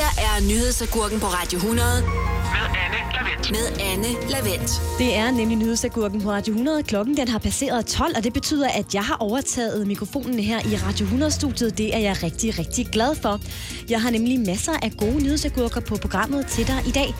her 0.00 0.22
er 0.26 0.48
nyhedsagurken 0.48 1.20
på 1.20 1.26
Radio 1.26 1.56
100 1.58 1.88
Med 2.02 2.66
Anne 2.84 2.98
Lavendt. 3.14 3.50
med 3.50 3.66
Anne 3.90 4.30
Lavendt. 4.30 4.70
Det 4.98 5.16
er 5.16 5.30
nemlig 5.30 5.56
nyhedsagurken 5.58 6.20
på 6.22 6.30
Radio 6.30 6.52
100. 6.52 6.82
Klokken 6.82 7.16
den 7.16 7.28
har 7.28 7.38
passeret 7.38 7.86
12, 7.86 8.12
og 8.16 8.24
det 8.24 8.32
betyder, 8.32 8.68
at 8.68 8.94
jeg 8.94 9.04
har 9.04 9.16
overtaget 9.20 9.86
mikrofonen 9.86 10.38
her 10.40 10.58
i 10.58 10.76
Radio 10.76 11.06
100-studiet. 11.06 11.78
Det 11.78 11.94
er 11.94 11.98
jeg 11.98 12.16
rigtig, 12.22 12.58
rigtig 12.58 12.86
glad 12.86 13.14
for. 13.14 13.40
Jeg 13.90 14.02
har 14.02 14.10
nemlig 14.10 14.40
masser 14.40 14.72
af 14.82 14.92
gode 14.96 15.22
nyhedsagurker 15.22 15.80
på 15.80 15.96
programmet 15.96 16.46
til 16.46 16.66
dig 16.66 16.82
i 16.86 16.90
dag. 16.90 17.14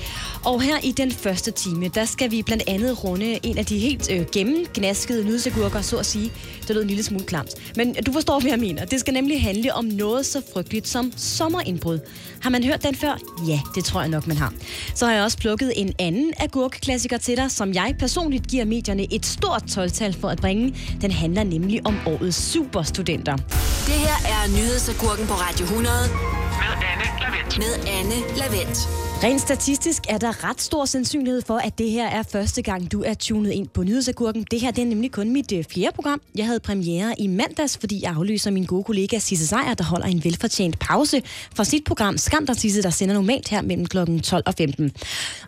Og 0.45 0.61
her 0.63 0.79
i 0.83 0.93
den 0.93 1.13
første 1.13 1.51
time, 1.51 1.89
der 1.89 2.05
skal 2.05 2.31
vi 2.31 2.43
blandt 2.43 2.63
andet 2.67 3.05
runde 3.05 3.47
en 3.47 3.59
af 3.59 3.67
de 3.67 3.79
helt 3.79 4.11
øh, 4.13 4.27
gennemgnaskede 4.33 5.25
nyhedsagurker, 5.25 5.81
så 5.81 5.97
at 5.97 6.07
sige. 6.07 6.33
Det 6.69 6.75
lød 6.77 6.83
en 6.83 6.89
lille 6.89 7.03
smule 7.03 7.25
klamt. 7.25 7.51
Men 7.77 7.95
du 7.95 8.13
forstår, 8.13 8.41
hvad 8.41 8.51
jeg 8.51 8.59
mener. 8.61 8.85
Det 8.85 9.01
skal 9.01 9.15
nemlig 9.15 9.43
handle 9.43 9.75
om 9.75 9.85
noget 9.85 10.27
så 10.27 10.43
frygteligt 10.53 10.89
som 10.89 11.13
sommerindbrud. 11.17 11.99
Har 12.43 12.51
man 12.51 12.65
hørt 12.65 12.83
den 12.83 12.95
før? 12.95 13.19
Ja, 13.47 13.61
det 13.75 13.85
tror 13.85 14.01
jeg 14.01 14.11
nok, 14.11 14.27
man 14.27 14.37
har. 14.37 14.53
Så 14.95 15.07
har 15.07 15.13
jeg 15.13 15.25
også 15.25 15.39
plukket 15.39 15.73
en 15.77 15.93
anden 15.99 16.33
agurkeklassiker 16.41 17.19
til 17.19 17.37
dig, 17.37 17.51
som 17.51 17.75
jeg 17.75 17.95
personligt 17.99 18.47
giver 18.47 18.65
medierne 18.65 19.15
et 19.15 19.27
stort 19.27 19.63
12-tal 19.63 20.17
for 20.21 20.29
at 20.29 20.41
bringe. 20.41 20.75
Den 21.01 21.11
handler 21.11 21.45
nemlig 21.45 21.87
om 21.87 21.99
årets 22.07 22.37
superstudenter. 22.37 23.37
Det 23.37 23.99
her 24.07 24.19
er 24.35 24.49
nyhedsagurken 24.49 25.27
på 25.27 25.35
Radio 25.35 25.65
100 25.65 25.93
med 27.59 27.89
Anne 27.89 28.15
Lavendt. 28.37 28.79
Rent 29.23 29.41
statistisk 29.41 30.03
er 30.09 30.19
der 30.19 30.45
ret 30.45 30.61
stor 30.61 30.85
sandsynlighed 30.85 31.43
for, 31.43 31.57
at 31.57 31.79
det 31.79 31.91
her 31.91 32.07
er 32.07 32.23
første 32.23 32.63
gang, 32.63 32.93
du 32.93 33.03
er 33.03 33.15
tunet 33.15 33.51
ind 33.51 33.69
på 33.69 33.83
Nyhedsagurken. 33.83 34.47
Det 34.51 34.61
her 34.61 34.71
det 34.71 34.83
er 34.83 34.87
nemlig 34.87 35.13
kun 35.13 35.31
mit 35.31 35.53
øh, 35.53 35.65
fjerde 35.65 35.95
program. 35.95 36.21
Jeg 36.35 36.47
havde 36.47 36.61
premiere 36.61 37.15
i 37.21 37.27
mandags, 37.27 37.79
fordi 37.79 38.03
jeg 38.03 38.15
aflyser 38.17 38.51
min 38.51 38.65
gode 38.65 38.85
kollega 38.85 39.19
Sisse 39.19 39.47
Sejer, 39.47 39.75
der 39.75 39.85
holder 39.85 40.07
en 40.07 40.25
velfortjent 40.25 40.79
pause 40.79 41.23
fra 41.55 41.65
sit 41.65 41.85
program 41.85 42.19
Skam 42.19 42.47
der 42.47 42.55
Sisse, 42.55 42.83
der 42.83 42.91
sender 42.91 43.15
normalt 43.15 43.49
her 43.49 43.63
mellem 43.63 43.87
kl. 43.87 43.99
12 44.23 44.43
og 44.47 44.55
15. 44.55 44.93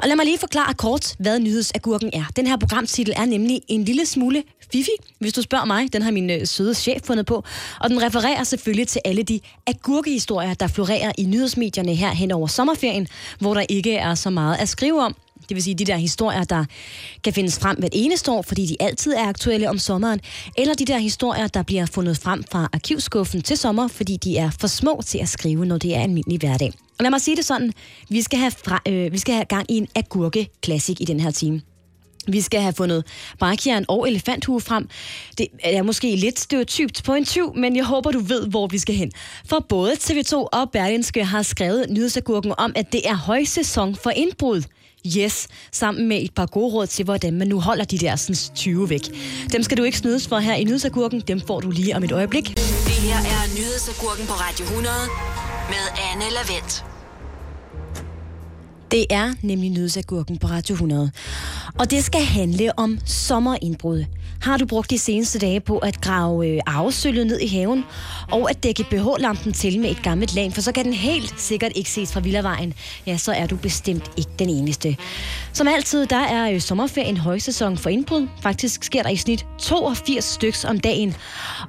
Og 0.03 0.09
lad 0.09 0.17
mig 0.17 0.25
lige 0.25 0.39
forklare 0.39 0.75
kort, 0.75 1.15
hvad 1.19 1.41
Nyhedsagurken 1.41 2.11
er. 2.13 2.25
Den 2.37 2.47
her 2.47 2.57
programtitel 2.57 3.15
er 3.17 3.25
nemlig 3.25 3.61
en 3.69 3.85
lille 3.85 4.07
smule 4.07 4.43
fifi, 4.73 4.91
hvis 5.19 5.33
du 5.33 5.43
spørger 5.43 5.65
mig. 5.65 5.93
Den 5.93 6.03
har 6.03 6.11
min 6.11 6.31
øh, 6.31 6.47
søde 6.47 6.75
chef 6.75 7.03
fundet 7.05 7.27
på. 7.27 7.45
Og 7.81 7.91
den 7.91 8.03
refererer 8.03 8.45
selvfølgelig 8.45 8.89
til 8.89 9.01
alle 9.05 9.23
de 9.23 9.41
agurkehistorier, 9.67 10.55
der 10.55 10.67
florerer 10.67 11.13
i 11.19 11.25
nyhedsmedierne 11.25 11.95
her 11.95 12.11
hen 12.11 12.31
over 12.31 12.47
sommerferien, 12.47 13.09
hvor 13.39 13.55
der 13.55 13.65
ikke 13.69 13.97
er 13.97 14.15
så 14.15 14.31
meget 14.31 14.57
at 14.61 14.69
skrive 14.69 15.01
om. 15.03 15.17
Det 15.49 15.55
vil 15.55 15.63
sige 15.63 15.75
de 15.75 15.85
der 15.85 15.97
historier, 15.97 16.45
der 16.45 16.65
kan 17.25 17.33
findes 17.33 17.59
frem 17.59 17.77
hvert 17.77 17.93
eneste 17.95 18.31
år, 18.31 18.43
fordi 18.43 18.67
de 18.67 18.77
altid 18.81 19.13
er 19.13 19.29
aktuelle 19.29 19.71
om 19.71 19.79
sommeren, 19.79 20.21
eller 20.59 20.75
de 20.75 20.85
der 20.85 20.99
historier, 20.99 21.47
der 21.47 21.63
bliver 21.63 21.87
fundet 21.87 22.19
frem 22.19 22.45
fra 22.53 22.69
arkivskuffen 22.73 23.43
til 23.43 23.57
sommer, 23.57 23.89
fordi 23.89 24.17
de 24.17 24.37
er 24.37 24.51
for 24.61 24.67
små 24.67 25.01
til 25.07 25.19
at 25.19 25.29
skrive, 25.29 25.67
når 25.67 25.79
det 25.79 25.97
er 25.97 26.01
almindelig 26.01 26.39
hverdag. 26.39 26.73
Og 26.99 27.03
lad 27.03 27.11
mig 27.11 27.21
sige 27.21 27.37
det 27.37 27.45
sådan, 27.45 27.73
vi 28.09 28.23
skal 28.23 28.39
have, 28.39 28.53
fra, 28.65 28.83
øh, 28.89 29.13
vi 29.13 29.19
skal 29.19 29.35
have 29.35 29.45
gang 29.45 29.71
i 29.71 29.77
en 29.77 29.89
agurke-klassik 29.97 31.01
i 31.01 31.05
den 31.05 31.21
her 31.21 31.31
time. 31.31 31.63
Vi 32.29 32.41
skal 32.41 32.61
have 32.61 32.73
fundet 32.73 33.05
barkieren 33.39 33.85
og 33.89 34.09
elefanthue 34.09 34.61
frem. 34.61 34.89
Det 35.39 35.47
er 35.65 35.83
måske 35.83 36.17
lidt 36.17 36.41
stereotypt 36.41 37.05
på 37.05 37.15
en 37.15 37.25
tyv, 37.25 37.55
men 37.57 37.77
jeg 37.77 37.85
håber, 37.85 38.11
du 38.11 38.21
ved, 38.21 38.47
hvor 38.47 38.67
vi 38.67 38.79
skal 38.79 38.95
hen. 38.95 39.13
For 39.47 39.67
både 39.69 39.93
TV2 39.93 40.35
og 40.35 40.71
Berlinske 40.73 41.25
har 41.25 41.43
skrevet 41.43 41.91
nyhedsagurken 41.91 42.55
om, 42.59 42.73
at 42.77 42.93
det 42.93 43.09
er 43.09 43.15
højsæson 43.15 43.97
for 43.97 44.11
indbrud. 44.11 44.63
Yes, 45.19 45.49
sammen 45.73 46.09
med 46.09 46.23
et 46.23 46.35
par 46.35 46.47
gode 46.47 46.75
råd 46.75 46.87
til, 46.87 47.05
hvordan 47.05 47.35
man 47.35 47.49
nu 47.49 47.61
holder 47.61 47.85
de 47.85 47.99
der 47.99 48.17
sådan, 48.17 48.55
20 48.55 48.91
væk. 48.91 49.01
Dem 49.53 49.63
skal 49.63 49.79
du 49.79 49.83
ikke 49.83 49.99
snydes 49.99 50.29
for 50.29 50.39
her 50.39 50.55
i 50.55 50.65
nyhedsagurken. 50.65 51.21
Dem 51.21 51.41
får 51.47 51.61
du 51.61 51.71
lige 51.71 51.97
om 51.97 52.05
et 52.05 52.13
øjeblik. 52.13 52.49
Det 52.49 53.01
her 53.03 53.17
er 53.17 53.59
nyhedsagurken 53.59 54.27
på 54.27 54.33
Radio 54.33 54.65
100 54.65 54.95
med 55.69 56.03
Anne 56.13 56.25
Lavendt. 56.35 56.85
Det 58.91 59.07
er 59.11 59.35
nemlig 59.43 59.71
nyhedsagurken 59.71 60.39
på 60.39 60.47
Radio 60.47 60.73
100. 60.73 61.11
Og 61.79 61.91
det 61.91 62.05
skal 62.05 62.21
handle 62.21 62.79
om 62.79 62.99
sommerindbrud. 63.05 64.05
Har 64.43 64.57
du 64.57 64.67
brugt 64.67 64.91
de 64.91 64.99
seneste 64.99 65.39
dage 65.39 65.61
på 65.61 65.79
at 65.79 66.01
grave 66.01 66.49
øh, 66.49 66.61
arvesølvet 66.67 67.27
ned 67.27 67.41
i 67.41 67.47
haven, 67.47 67.85
og 68.33 68.51
at 68.51 68.63
dække 68.63 68.85
BH-lampen 68.85 69.53
til 69.53 69.81
med 69.81 69.91
et 69.91 70.03
gammelt 70.03 70.35
lag, 70.35 70.53
for 70.53 70.61
så 70.61 70.73
kan 70.73 70.85
den 70.85 70.93
helt 70.93 71.35
sikkert 71.41 71.73
ikke 71.75 71.91
ses 71.91 72.13
fra 72.13 72.21
Villavejen, 72.21 72.75
ja, 73.07 73.17
så 73.17 73.33
er 73.33 73.47
du 73.47 73.57
bestemt 73.57 74.11
ikke 74.17 74.31
den 74.39 74.49
eneste. 74.49 74.97
Som 75.53 75.69
altid, 75.69 76.07
der 76.07 76.17
er 76.17 76.53
øh, 76.53 76.61
sommerferien 76.61 77.17
højsæson 77.17 77.79
for 77.79 77.91
indbrud. 77.91 78.29
Faktisk 78.43 78.85
sker 78.85 79.03
der 79.03 79.11
i 79.11 79.17
snit 79.17 79.47
82 79.59 80.25
styks 80.25 80.65
om 80.65 80.81
dagen. 80.81 81.15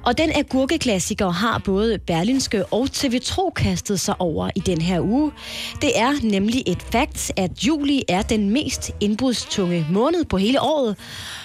Og 0.02 0.18
den 0.18 0.30
agurkeklassiker 0.34 1.30
har 1.30 1.58
både 1.58 1.98
Berlinske 1.98 2.64
og 2.66 2.88
TV2 2.96 3.50
kastet 3.56 4.00
sig 4.00 4.20
over 4.20 4.50
i 4.56 4.60
den 4.60 4.80
her 4.80 5.00
uge. 5.00 5.32
Det 5.82 5.98
er 5.98 6.12
nemlig 6.22 6.62
et 6.66 6.82
fakt, 6.92 7.32
at 7.36 7.50
juli 7.66 8.04
er 8.08 8.22
den 8.22 8.50
mest 8.50 8.90
indbrudstunge 9.00 9.86
måned 9.94 10.24
på 10.24 10.36
hele 10.36 10.60
året. 10.60 10.96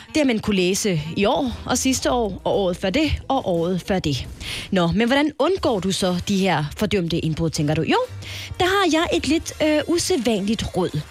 Det 0.08 0.18
har 0.18 0.26
man 0.26 0.40
kunne 0.40 0.56
læse 0.56 1.02
i 1.18 1.26
år, 1.26 1.52
og 1.66 1.78
sidste 1.78 2.12
år, 2.12 2.42
og 2.44 2.60
året 2.60 2.78
før 2.78 2.90
det, 2.90 3.12
og 3.28 3.48
året 3.48 3.82
før 3.88 4.00
det. 4.00 4.28
Nå, 4.72 4.88
men 4.88 5.08
hvordan 5.08 5.32
undgår 5.40 5.80
du 5.80 5.92
så 5.92 6.20
de 6.28 6.38
her 6.38 6.66
fordømte 6.78 7.20
indbrud, 7.20 7.50
tænker 7.50 7.74
du? 7.74 7.82
Jo, 7.82 7.98
der 8.60 8.66
har 8.66 8.90
jeg 8.92 9.08
et 9.18 9.28
lidt 9.28 9.54
øh, 9.64 9.82
usædvanligt 9.88 10.66
råd. 10.78 11.02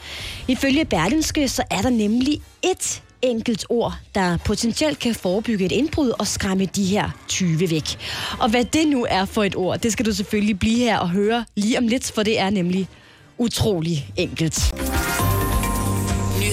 Ifølge 0.48 0.84
Berlinske, 0.84 1.48
så 1.48 1.62
er 1.71 1.82
der 1.82 1.91
nemlig 1.91 2.41
et 2.62 3.03
enkelt 3.22 3.65
ord, 3.69 3.94
der 4.15 4.38
potentielt 4.44 4.98
kan 4.98 5.15
forebygge 5.15 5.65
et 5.65 5.72
indbrud 5.72 6.12
og 6.19 6.27
skræmme 6.27 6.65
de 6.66 6.84
her 6.84 7.10
20 7.28 7.71
væk. 7.71 7.98
Og 8.38 8.50
hvad 8.50 8.65
det 8.65 8.88
nu 8.88 9.06
er 9.10 9.25
for 9.25 9.44
et 9.44 9.56
ord, 9.56 9.78
det 9.78 9.93
skal 9.93 10.06
du 10.06 10.12
selvfølgelig 10.12 10.59
blive 10.59 10.78
her 10.78 10.98
og 10.98 11.10
høre 11.10 11.44
lige 11.56 11.78
om 11.78 11.88
lidt, 11.88 12.12
for 12.12 12.22
det 12.22 12.41
er 12.41 12.50
nemlig 12.50 12.88
utrolig 13.38 14.12
enkelt. 14.16 14.75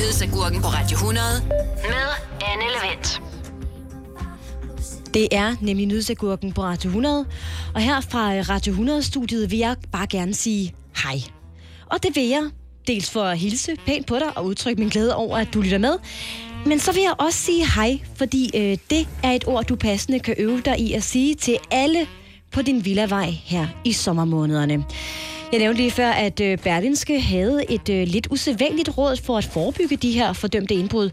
Nyhedsagurken 0.05 0.61
på 0.61 0.67
Radio 0.67 0.95
100 0.95 1.25
med 1.83 2.05
Anne 2.51 2.63
Lavendt. 2.73 3.21
Det 5.13 5.27
er 5.31 5.55
nemlig 5.61 5.85
nyhedsagurken 5.85 6.53
på 6.53 6.63
Radio 6.63 6.87
100. 6.87 7.25
Og 7.75 7.81
her 7.81 8.01
fra 8.01 8.29
Radio 8.29 8.73
100-studiet 8.73 9.51
vil 9.51 9.59
jeg 9.59 9.75
bare 9.91 10.07
gerne 10.07 10.33
sige 10.33 10.75
hej. 11.03 11.15
Og 11.85 12.03
det 12.03 12.15
vil 12.15 12.23
jeg 12.23 12.49
dels 12.87 13.11
for 13.11 13.23
at 13.23 13.37
hilse 13.37 13.75
pænt 13.85 14.07
på 14.07 14.15
dig 14.15 14.37
og 14.37 14.45
udtrykke 14.45 14.79
min 14.81 14.89
glæde 14.89 15.15
over, 15.15 15.37
at 15.37 15.53
du 15.53 15.61
lytter 15.61 15.77
med. 15.77 15.97
Men 16.65 16.79
så 16.79 16.91
vil 16.91 17.01
jeg 17.01 17.13
også 17.17 17.39
sige 17.39 17.65
hej, 17.75 17.99
fordi 18.15 18.51
øh, 18.55 18.77
det 18.89 19.07
er 19.23 19.31
et 19.31 19.47
ord, 19.47 19.65
du 19.65 19.75
passende 19.75 20.19
kan 20.19 20.35
øve 20.37 20.61
dig 20.61 20.79
i 20.79 20.93
at 20.93 21.03
sige 21.03 21.35
til 21.35 21.57
alle 21.71 22.07
på 22.51 22.61
din 22.61 22.85
villavej 22.85 23.29
her 23.29 23.67
i 23.83 23.93
sommermånederne. 23.93 24.85
Jeg 25.51 25.59
nævnte 25.59 25.81
lige 25.81 25.91
før, 25.91 26.09
at 26.09 26.39
øh, 26.39 26.57
Berlinske 26.57 27.21
havde 27.21 27.61
et 27.69 27.89
øh, 27.89 28.07
lidt 28.07 28.27
usædvanligt 28.31 28.97
råd 28.97 29.17
for 29.23 29.37
at 29.37 29.45
forebygge 29.45 29.95
de 29.97 30.11
her 30.11 30.33
fordømte 30.33 30.73
indbrud. 30.73 31.09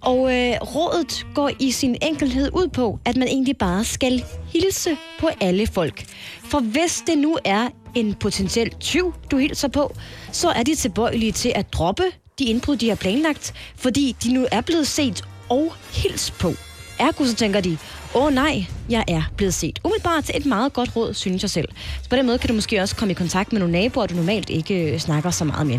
Og 0.00 0.18
øh, 0.18 0.54
rådet 0.60 1.26
går 1.34 1.50
i 1.58 1.70
sin 1.70 1.96
enkelhed 2.02 2.50
ud 2.52 2.68
på, 2.68 2.98
at 3.04 3.16
man 3.16 3.28
egentlig 3.28 3.56
bare 3.56 3.84
skal 3.84 4.24
hilse 4.52 4.96
på 5.20 5.28
alle 5.40 5.66
folk. 5.66 6.04
For 6.44 6.60
hvis 6.60 7.02
det 7.06 7.18
nu 7.18 7.38
er 7.44 7.68
en 7.94 8.14
potentiel 8.14 8.74
tyv, 8.80 9.14
du 9.30 9.36
hilser 9.36 9.68
på, 9.68 9.94
så 10.32 10.48
er 10.48 10.62
de 10.62 10.74
tilbøjelige 10.74 11.32
til 11.32 11.52
at 11.54 11.72
droppe 11.72 12.04
de 12.38 12.44
indbrud, 12.44 12.76
de 12.76 12.88
har 12.88 12.96
planlagt, 12.96 13.54
fordi 13.76 14.16
de 14.24 14.32
nu 14.32 14.46
er 14.52 14.60
blevet 14.60 14.86
set 14.86 15.24
og 15.48 15.72
hils 15.92 16.30
på. 16.30 16.52
Ergo 16.98 17.24
så 17.24 17.34
tænker 17.34 17.60
de, 17.60 17.78
åh 18.14 18.24
oh, 18.24 18.34
nej, 18.34 18.64
jeg 18.88 19.04
er 19.08 19.22
blevet 19.36 19.54
set. 19.54 19.78
Umiddelbart 19.84 20.30
et 20.34 20.46
meget 20.46 20.72
godt 20.72 20.96
råd, 20.96 21.14
synes 21.14 21.42
jeg 21.42 21.50
selv. 21.50 21.68
Så 22.02 22.08
på 22.08 22.16
den 22.16 22.26
måde 22.26 22.38
kan 22.38 22.48
du 22.48 22.54
måske 22.54 22.80
også 22.80 22.96
komme 22.96 23.12
i 23.12 23.14
kontakt 23.14 23.52
med 23.52 23.60
nogle 23.60 23.72
naboer, 23.72 24.06
du 24.06 24.14
normalt 24.14 24.50
ikke 24.50 24.92
øh, 24.92 24.98
snakker 24.98 25.30
så 25.30 25.44
meget 25.44 25.66
med. 25.66 25.78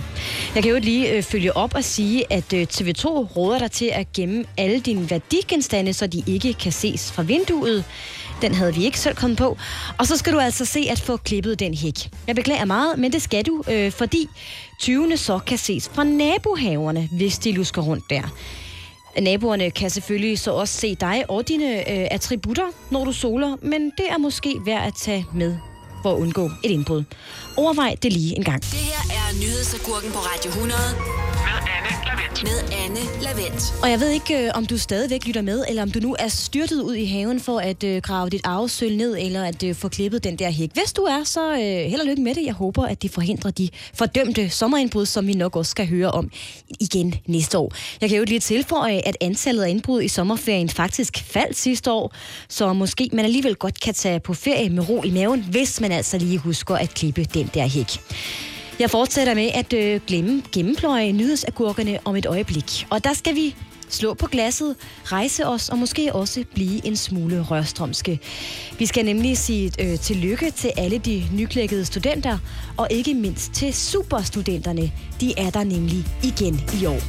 Jeg 0.56 0.64
kan 0.64 0.72
jo 0.72 0.80
lige 0.80 1.12
øh, 1.12 1.24
følge 1.24 1.58
op 1.58 1.76
og 1.76 1.84
sige, 1.84 2.34
at 2.34 2.54
øh, 2.54 2.68
TV2 2.74 3.08
råder 3.08 3.60
dig 3.60 3.72
til 3.72 3.90
at 3.94 4.14
gemme 4.14 4.44
alle 4.58 4.80
dine 4.80 5.10
værdigenstande, 5.10 5.94
så 5.94 6.08
de 6.08 6.24
ikke 6.28 6.54
kan 6.54 6.72
ses 6.72 7.12
fra 7.12 7.24
vinduet. 7.24 7.84
Den 8.42 8.54
havde 8.54 8.76
vi 8.76 8.86
ikke 8.86 9.00
selv 9.00 9.16
kommet 9.16 9.38
på. 9.38 9.58
Og 9.98 10.08
så 10.08 10.18
skal 10.18 10.34
du 10.34 10.40
altså 10.40 10.66
se 10.66 10.88
at 10.90 11.00
få 11.00 11.18
klippet 11.18 11.60
den 11.60 11.74
hæk. 11.74 12.10
Jeg 12.28 12.36
beklager 12.36 12.66
meget, 12.66 13.00
men 13.00 13.12
det 13.12 13.22
skal 13.22 13.46
du, 13.46 13.64
øh, 13.72 13.92
fordi 13.92 14.28
20. 14.80 15.18
så 15.18 15.40
kan 15.40 15.58
ses 15.58 15.90
fra 15.94 16.04
nabohaverne, 16.04 17.10
hvis 17.12 17.38
de 17.38 17.52
lusker 17.52 17.82
rundt 17.82 18.04
der. 18.10 18.22
Naboerne 19.22 19.72
kan 19.72 19.90
selvfølgelig 19.90 20.40
så 20.40 20.52
også 20.52 20.80
se 20.80 20.96
dig 20.96 21.26
og 21.30 21.48
dine 21.48 21.78
øh, 21.78 22.08
attributter, 22.12 22.64
når 22.92 23.06
du 23.06 23.12
soler, 23.12 23.58
men 23.62 23.92
det 23.98 24.06
er 24.10 24.18
måske 24.18 24.56
værd 24.66 24.88
at 24.88 24.94
tage 24.94 25.26
med 25.34 25.58
for 26.04 26.12
at 26.14 26.20
undgå 26.20 26.46
et 26.64 26.72
indbrud. 26.72 27.04
Overvej 27.58 27.96
det 28.04 28.14
lige 28.14 28.36
en 28.36 28.44
gang. 28.44 28.62
Det 28.62 28.74
her 28.74 29.14
er 29.16 29.34
nyhedsagurken 29.42 30.12
på 30.12 30.20
Radio 30.20 30.50
100 30.50 30.80
med 32.44 32.60
Anne 32.86 33.00
Lavendt. 33.22 33.74
Og 33.84 33.90
jeg 33.90 34.00
ved 34.00 34.10
ikke, 34.10 34.46
øh, 34.46 34.52
om 34.54 34.66
du 34.66 34.78
stadigvæk 34.78 35.26
lytter 35.26 35.42
med, 35.42 35.66
eller 35.70 35.82
om 35.82 35.92
du 35.92 36.00
nu 36.00 36.16
er 36.20 36.28
styrtet 36.28 36.82
ud 36.82 36.96
i 36.96 37.06
haven 37.06 37.40
for 37.40 37.60
at 37.60 37.84
øh, 37.84 38.02
grave 38.02 38.30
dit 38.30 38.42
arvesøl 38.44 38.98
ned, 38.98 39.18
eller 39.20 39.44
at 39.44 39.64
øh, 39.64 39.76
få 39.76 39.88
klippet 39.90 40.24
den 40.24 40.36
der 40.36 40.50
hæk. 40.50 40.70
Hvis 40.74 40.94
du 40.94 41.02
er, 41.02 41.24
så 41.24 41.54
øh, 41.54 41.60
held 41.60 42.02
og 42.02 42.08
lykke 42.08 42.22
med 42.22 42.36
det. 42.36 42.46
Jeg 42.46 42.54
håber, 42.54 42.86
at 42.86 43.02
det 43.02 43.12
forhindrer 43.12 43.52
de 43.52 43.70
fordømte 43.94 44.50
sommerindbrud, 44.50 45.06
som 45.06 45.28
vi 45.28 45.34
nok 45.34 45.56
også 45.56 45.70
skal 45.70 45.88
høre 45.88 46.12
om 46.12 46.32
igen 46.80 47.16
næste 47.26 47.58
år. 47.58 47.74
Jeg 48.02 48.10
kan 48.10 48.18
jo 48.18 48.24
lige 48.24 48.40
tilføje, 48.40 49.02
at 49.06 49.18
antallet 49.22 49.64
af 49.64 49.70
indbrud 49.70 50.02
i 50.02 50.08
sommerferien 50.08 50.70
faktisk 50.70 51.24
faldt 51.26 51.58
sidste 51.58 51.92
år, 51.92 52.14
så 52.50 52.74
måske 52.74 53.10
man 53.14 53.26
alligevel 53.26 53.56
godt 53.56 53.80
kan 53.80 53.94
tage 53.94 54.20
på 54.20 54.34
ferie 54.34 54.70
med 54.70 54.90
ro 54.90 55.04
i 55.04 55.12
maven, 55.12 55.46
hvis 55.52 55.82
man 55.82 55.92
altså 55.92 56.18
lige 56.18 56.38
husker 56.38 56.76
at 56.76 56.94
klippe 56.94 57.24
den 57.24 57.50
der 57.54 57.68
hæk. 57.68 58.00
Jeg 58.80 58.90
fortsætter 58.90 59.34
med 59.34 59.50
at 59.54 59.74
øh, 59.74 60.02
glemme, 60.08 60.44
gennempløje 60.52 61.12
nyhedsagurkerne 61.12 62.00
om 62.06 62.16
et 62.16 62.26
øjeblik. 62.26 62.88
Og 62.90 63.04
der 63.04 63.14
skal 63.14 63.36
vi 63.36 63.56
slå 63.90 64.14
på 64.14 64.28
glasset, 64.28 64.76
rejse 65.06 65.48
os 65.48 65.70
og 65.70 65.78
måske 65.78 66.14
også 66.14 66.44
blive 66.54 66.86
en 66.86 66.96
smule 66.98 67.42
rørstrømske. 67.42 68.20
Vi 68.80 68.86
skal 68.86 69.06
nemlig 69.06 69.38
sige 69.38 69.72
øh, 69.80 70.00
tillykke 70.00 70.52
til 70.52 70.72
alle 70.78 70.98
de 70.98 71.24
nyklækkede 71.34 71.86
studenter, 71.86 72.38
og 72.78 72.88
ikke 72.92 73.14
mindst 73.14 73.52
til 73.54 73.74
superstudenterne. 73.74 74.92
De 75.22 75.34
er 75.38 75.50
der 75.50 75.64
nemlig 75.64 76.06
igen 76.24 76.62
i 76.82 76.86
år. 76.86 77.00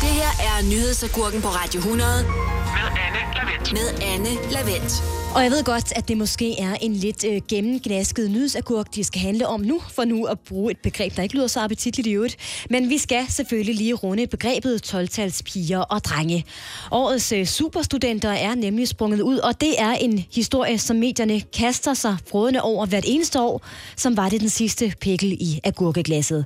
Det 0.00 0.08
her 0.08 0.30
er 0.48 0.70
nyhedsagurken 0.70 1.42
på 1.42 1.48
Radio 1.48 1.78
100 1.78 2.08
Med 2.22 3.00
Anne 3.06 3.20
Lavendt. 3.34 3.72
med 3.72 4.02
Anne 4.14 4.52
Lavendt. 4.52 5.19
Og 5.34 5.42
jeg 5.42 5.50
ved 5.50 5.64
godt, 5.64 5.92
at 5.96 6.08
det 6.08 6.18
måske 6.18 6.60
er 6.60 6.74
en 6.74 6.94
lidt 6.94 7.24
øh, 7.24 7.40
gennemgnasket 7.48 8.30
nyhedsagurk, 8.30 8.94
de 8.94 9.04
skal 9.04 9.20
handle 9.20 9.46
om 9.46 9.60
nu, 9.60 9.80
for 9.94 10.04
nu 10.04 10.24
at 10.24 10.38
bruge 10.40 10.70
et 10.70 10.78
begreb, 10.82 11.16
der 11.16 11.22
ikke 11.22 11.34
lyder 11.34 11.46
så 11.46 11.60
appetitligt 11.60 12.08
i 12.08 12.12
øvrigt. 12.12 12.36
Men 12.70 12.88
vi 12.88 12.98
skal 12.98 13.26
selvfølgelig 13.28 13.74
lige 13.74 13.94
runde 13.94 14.26
begrebet 14.26 14.82
12 14.82 15.08
piger 15.44 15.78
og 15.78 16.04
drenge. 16.04 16.44
Årets 16.90 17.32
øh, 17.32 17.46
superstudenter 17.46 18.30
er 18.30 18.54
nemlig 18.54 18.88
sprunget 18.88 19.20
ud, 19.20 19.38
og 19.38 19.60
det 19.60 19.80
er 19.80 19.90
en 19.90 20.24
historie, 20.34 20.78
som 20.78 20.96
medierne 20.96 21.40
kaster 21.40 21.94
sig 21.94 22.16
frådende 22.30 22.62
over 22.62 22.86
hvert 22.86 23.04
eneste 23.06 23.40
år, 23.40 23.66
som 23.96 24.16
var 24.16 24.28
det 24.28 24.40
den 24.40 24.48
sidste 24.50 24.92
pikkel 25.00 25.32
i 25.32 25.60
agurkeglasset. 25.64 26.44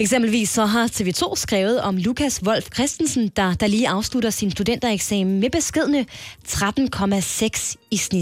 Eksempelvis 0.00 0.50
så 0.50 0.66
har 0.66 0.86
TV2 0.86 1.36
skrevet 1.36 1.80
om 1.80 1.96
Lukas 1.96 2.42
Wolf 2.42 2.68
Christensen, 2.74 3.28
der, 3.36 3.54
der 3.54 3.66
lige 3.66 3.88
afslutter 3.88 4.30
sin 4.30 4.50
studentereksamen 4.50 5.40
med 5.40 5.50
beskedne 5.50 6.06
13,6 6.48 7.74
i 7.90 7.96
snit. 7.96 8.19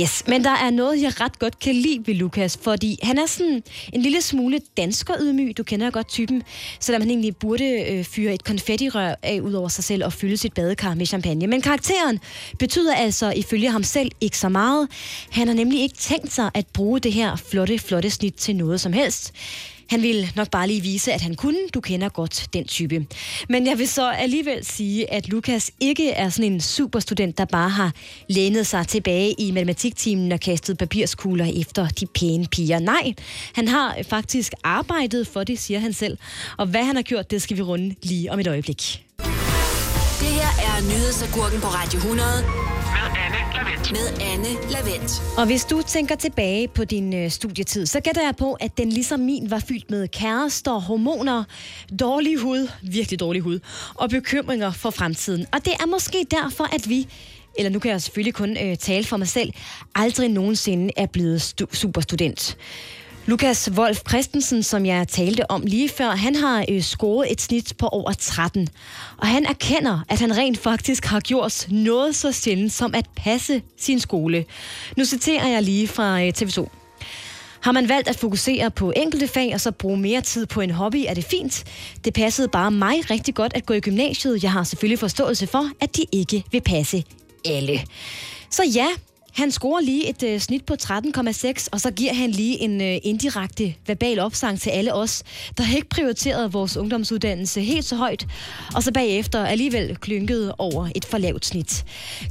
Yes, 0.00 0.22
men 0.26 0.44
der 0.44 0.50
er 0.50 0.70
noget, 0.70 1.02
jeg 1.02 1.20
ret 1.20 1.38
godt 1.38 1.58
kan 1.58 1.74
lide 1.74 2.06
ved 2.06 2.14
Lukas, 2.14 2.58
fordi 2.62 2.98
han 3.02 3.18
er 3.18 3.26
sådan 3.26 3.62
en 3.92 4.02
lille 4.02 4.22
smule 4.22 4.60
danskerydmyg. 4.76 5.56
Du 5.58 5.62
kender 5.62 5.90
godt 5.90 6.08
typen, 6.08 6.42
selvom 6.80 7.02
han 7.02 7.10
egentlig 7.10 7.36
burde 7.36 7.64
øh, 7.64 8.04
fyre 8.04 8.34
et 8.34 8.44
konfettirør 8.44 9.14
af 9.22 9.40
ud 9.40 9.52
over 9.52 9.68
sig 9.68 9.84
selv 9.84 10.04
og 10.04 10.12
fylde 10.12 10.36
sit 10.36 10.52
badekar 10.52 10.94
med 10.94 11.06
champagne. 11.06 11.46
Men 11.46 11.62
karakteren 11.62 12.20
betyder 12.58 12.94
altså 12.94 13.32
ifølge 13.36 13.70
ham 13.70 13.82
selv 13.82 14.10
ikke 14.20 14.38
så 14.38 14.48
meget. 14.48 14.88
Han 15.30 15.48
har 15.48 15.54
nemlig 15.54 15.80
ikke 15.80 15.96
tænkt 15.96 16.32
sig 16.32 16.50
at 16.54 16.66
bruge 16.66 17.00
det 17.00 17.12
her 17.12 17.36
flotte, 17.36 17.78
flotte 17.78 18.10
snit 18.10 18.34
til 18.34 18.56
noget 18.56 18.80
som 18.80 18.92
helst. 18.92 19.32
Han 19.88 20.02
ville 20.02 20.28
nok 20.36 20.50
bare 20.50 20.66
lige 20.66 20.80
vise, 20.80 21.12
at 21.12 21.20
han 21.20 21.34
kunne. 21.34 21.58
Du 21.74 21.80
kender 21.80 22.08
godt 22.08 22.46
den 22.52 22.64
type. 22.64 23.06
Men 23.48 23.66
jeg 23.66 23.78
vil 23.78 23.88
så 23.88 24.10
alligevel 24.10 24.64
sige, 24.64 25.12
at 25.12 25.28
Lukas 25.28 25.70
ikke 25.80 26.10
er 26.10 26.28
sådan 26.28 26.52
en 26.52 26.60
superstudent, 26.60 27.38
der 27.38 27.44
bare 27.44 27.68
har 27.68 27.92
lænet 28.28 28.66
sig 28.66 28.88
tilbage 28.88 29.34
i 29.38 29.50
matematiktimen 29.50 30.32
og 30.32 30.40
kastet 30.40 30.78
papirskugler 30.78 31.60
efter 31.60 31.88
de 31.88 32.06
pæne 32.06 32.46
piger. 32.46 32.78
Nej, 32.78 33.14
han 33.54 33.68
har 33.68 33.96
faktisk 34.08 34.52
arbejdet 34.64 35.26
for 35.26 35.44
det, 35.44 35.58
siger 35.58 35.80
han 35.80 35.92
selv. 35.92 36.18
Og 36.58 36.66
hvad 36.66 36.84
han 36.84 36.96
har 36.96 37.02
gjort, 37.02 37.30
det 37.30 37.42
skal 37.42 37.56
vi 37.56 37.62
runde 37.62 37.94
lige 38.02 38.32
om 38.32 38.40
et 38.40 38.46
øjeblik. 38.46 39.02
Det 40.20 40.32
her 40.38 40.52
er 40.68 40.82
nyhedsagurken 40.82 41.60
på 41.60 41.66
Radio 41.66 41.98
100 41.98 42.75
Lavendt. 43.66 43.92
med 43.92 44.26
Anne 44.32 44.70
Lavendt. 44.70 45.22
Og 45.38 45.46
hvis 45.46 45.64
du 45.64 45.82
tænker 45.82 46.14
tilbage 46.16 46.68
på 46.68 46.84
din 46.84 47.14
øh, 47.14 47.30
studietid, 47.30 47.86
så 47.86 48.00
gætter 48.00 48.22
jeg 48.22 48.36
på, 48.36 48.52
at 48.52 48.78
den 48.78 48.88
ligesom 48.88 49.20
min 49.20 49.50
var 49.50 49.58
fyldt 49.68 49.90
med 49.90 50.08
kærester, 50.08 50.72
hormoner, 50.72 51.44
dårlig 52.00 52.38
hud, 52.38 52.68
virkelig 52.82 53.20
dårlig 53.20 53.42
hud, 53.42 53.58
og 53.94 54.10
bekymringer 54.10 54.72
for 54.72 54.90
fremtiden. 54.90 55.46
Og 55.52 55.64
det 55.64 55.72
er 55.72 55.86
måske 55.86 56.26
derfor, 56.30 56.74
at 56.74 56.88
vi 56.88 57.06
eller 57.58 57.70
nu 57.70 57.78
kan 57.78 57.90
jeg 57.90 58.02
selvfølgelig 58.02 58.34
kun 58.34 58.56
øh, 58.56 58.76
tale 58.76 59.04
for 59.04 59.16
mig 59.16 59.28
selv, 59.28 59.52
aldrig 59.94 60.28
nogensinde 60.28 60.90
er 60.96 61.06
blevet 61.06 61.38
stu- 61.40 61.74
superstudent. 61.74 62.56
Lukas 63.26 63.70
Wolf 63.70 64.00
Christensen, 64.08 64.62
som 64.62 64.86
jeg 64.86 65.08
talte 65.08 65.50
om 65.50 65.62
lige 65.66 65.88
før, 65.88 66.10
han 66.10 66.34
har 66.36 66.64
øh, 66.68 66.82
scoret 66.82 67.32
et 67.32 67.40
snit 67.40 67.72
på 67.78 67.86
over 67.88 68.12
13. 68.12 68.68
Og 69.16 69.26
han 69.26 69.46
erkender, 69.46 70.04
at 70.08 70.20
han 70.20 70.36
rent 70.36 70.58
faktisk 70.58 71.04
har 71.04 71.20
gjort 71.20 71.66
noget 71.70 72.16
så 72.16 72.32
sjældent 72.32 72.72
som 72.72 72.94
at 72.94 73.06
passe 73.16 73.62
sin 73.76 74.00
skole. 74.00 74.44
Nu 74.96 75.04
citerer 75.04 75.48
jeg 75.48 75.62
lige 75.62 75.88
fra 75.88 76.22
øh, 76.22 76.32
TV2. 76.38 76.68
Har 77.60 77.72
man 77.72 77.88
valgt 77.88 78.08
at 78.08 78.16
fokusere 78.16 78.70
på 78.70 78.92
enkelte 78.96 79.28
fag 79.28 79.54
og 79.54 79.60
så 79.60 79.70
bruge 79.70 79.98
mere 79.98 80.20
tid 80.20 80.46
på 80.46 80.60
en 80.60 80.70
hobby, 80.70 81.04
er 81.08 81.14
det 81.14 81.24
fint. 81.24 81.64
Det 82.04 82.14
passede 82.14 82.48
bare 82.48 82.70
mig 82.70 83.10
rigtig 83.10 83.34
godt 83.34 83.52
at 83.54 83.66
gå 83.66 83.74
i 83.74 83.80
gymnasiet. 83.80 84.42
Jeg 84.42 84.52
har 84.52 84.64
selvfølgelig 84.64 84.98
forståelse 84.98 85.46
for, 85.46 85.70
at 85.80 85.96
de 85.96 86.04
ikke 86.12 86.44
vil 86.52 86.60
passe 86.60 87.04
alle. 87.44 87.80
Så 88.50 88.62
ja, 88.74 88.86
han 89.36 89.50
scorer 89.50 89.80
lige 89.80 90.08
et 90.08 90.22
øh, 90.22 90.40
snit 90.40 90.64
på 90.64 90.74
13,6, 90.82 91.68
og 91.72 91.80
så 91.80 91.90
giver 91.90 92.14
han 92.14 92.30
lige 92.30 92.60
en 92.60 92.80
øh, 92.80 92.96
indirekte 93.02 93.74
verbal 93.86 94.18
opsang 94.18 94.60
til 94.60 94.70
alle 94.70 94.94
os, 94.94 95.22
der 95.58 95.76
ikke 95.76 95.88
prioriteret 95.88 96.52
vores 96.52 96.76
ungdomsuddannelse 96.76 97.60
helt 97.60 97.84
så 97.84 97.96
højt, 97.96 98.26
og 98.74 98.82
så 98.82 98.92
bagefter 98.92 99.44
alligevel 99.44 99.96
klynkede 99.96 100.54
over 100.58 100.88
et 100.94 101.04
for 101.04 101.18
lavt 101.18 101.46
snit. 101.46 101.84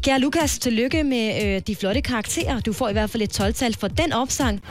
Kære 0.04 0.20
Lukas, 0.20 0.60
tillykke 0.60 1.04
med 1.04 1.44
øh, 1.46 1.62
de 1.68 1.76
flotte 1.76 2.02
karakterer. 2.02 2.60
Du 2.60 2.74
får 2.74 2.90
i 2.90 2.94
hvert 2.94 3.10
fald 3.10 3.24
et 3.24 3.42
12-tal 3.42 3.76
for 3.76 3.88
den 3.88 4.14
opsang. 4.14 4.62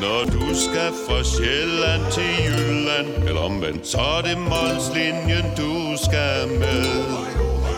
Når 0.00 0.24
du 0.24 0.54
skal 0.54 0.92
fra 1.06 1.24
Sjælland 1.24 2.12
til 2.12 2.44
Jylland 2.44 3.28
Eller 3.28 3.40
omvendt, 3.40 3.86
så 3.86 3.98
er 3.98 4.22
det 4.22 4.38
Molslinjen, 4.38 5.44
du 5.56 5.96
skal 6.04 6.48
med 6.58 6.84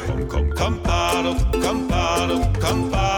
Kom, 0.06 0.28
kom, 0.28 0.50
kom, 0.56 0.80
bado, 0.84 1.34
kom, 1.62 1.88
bado, 1.88 2.36
kom, 2.60 2.90
bado. 2.90 3.09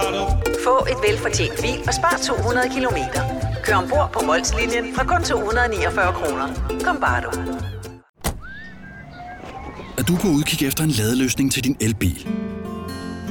Få 0.65 0.87
et 0.91 1.11
velfortjent 1.11 1.61
bil 1.63 1.79
og 1.87 1.95
spar 1.95 2.21
200 2.27 2.69
kilometer. 2.75 3.23
Kør 3.65 3.75
ombord 3.75 4.11
på 4.13 4.21
Molslinjen 4.27 4.95
fra 4.95 5.05
kun 5.05 5.25
249 5.25 6.13
kroner. 6.13 6.47
Kom 6.85 6.97
bare 7.01 7.23
du. 7.23 7.31
Er 9.99 10.03
du 10.03 10.17
på 10.17 10.29
udkig 10.29 10.67
efter 10.67 10.85
en 10.85 10.91
ladeløsning 10.91 11.53
til 11.53 11.65
din 11.65 11.77
elbil. 11.81 12.29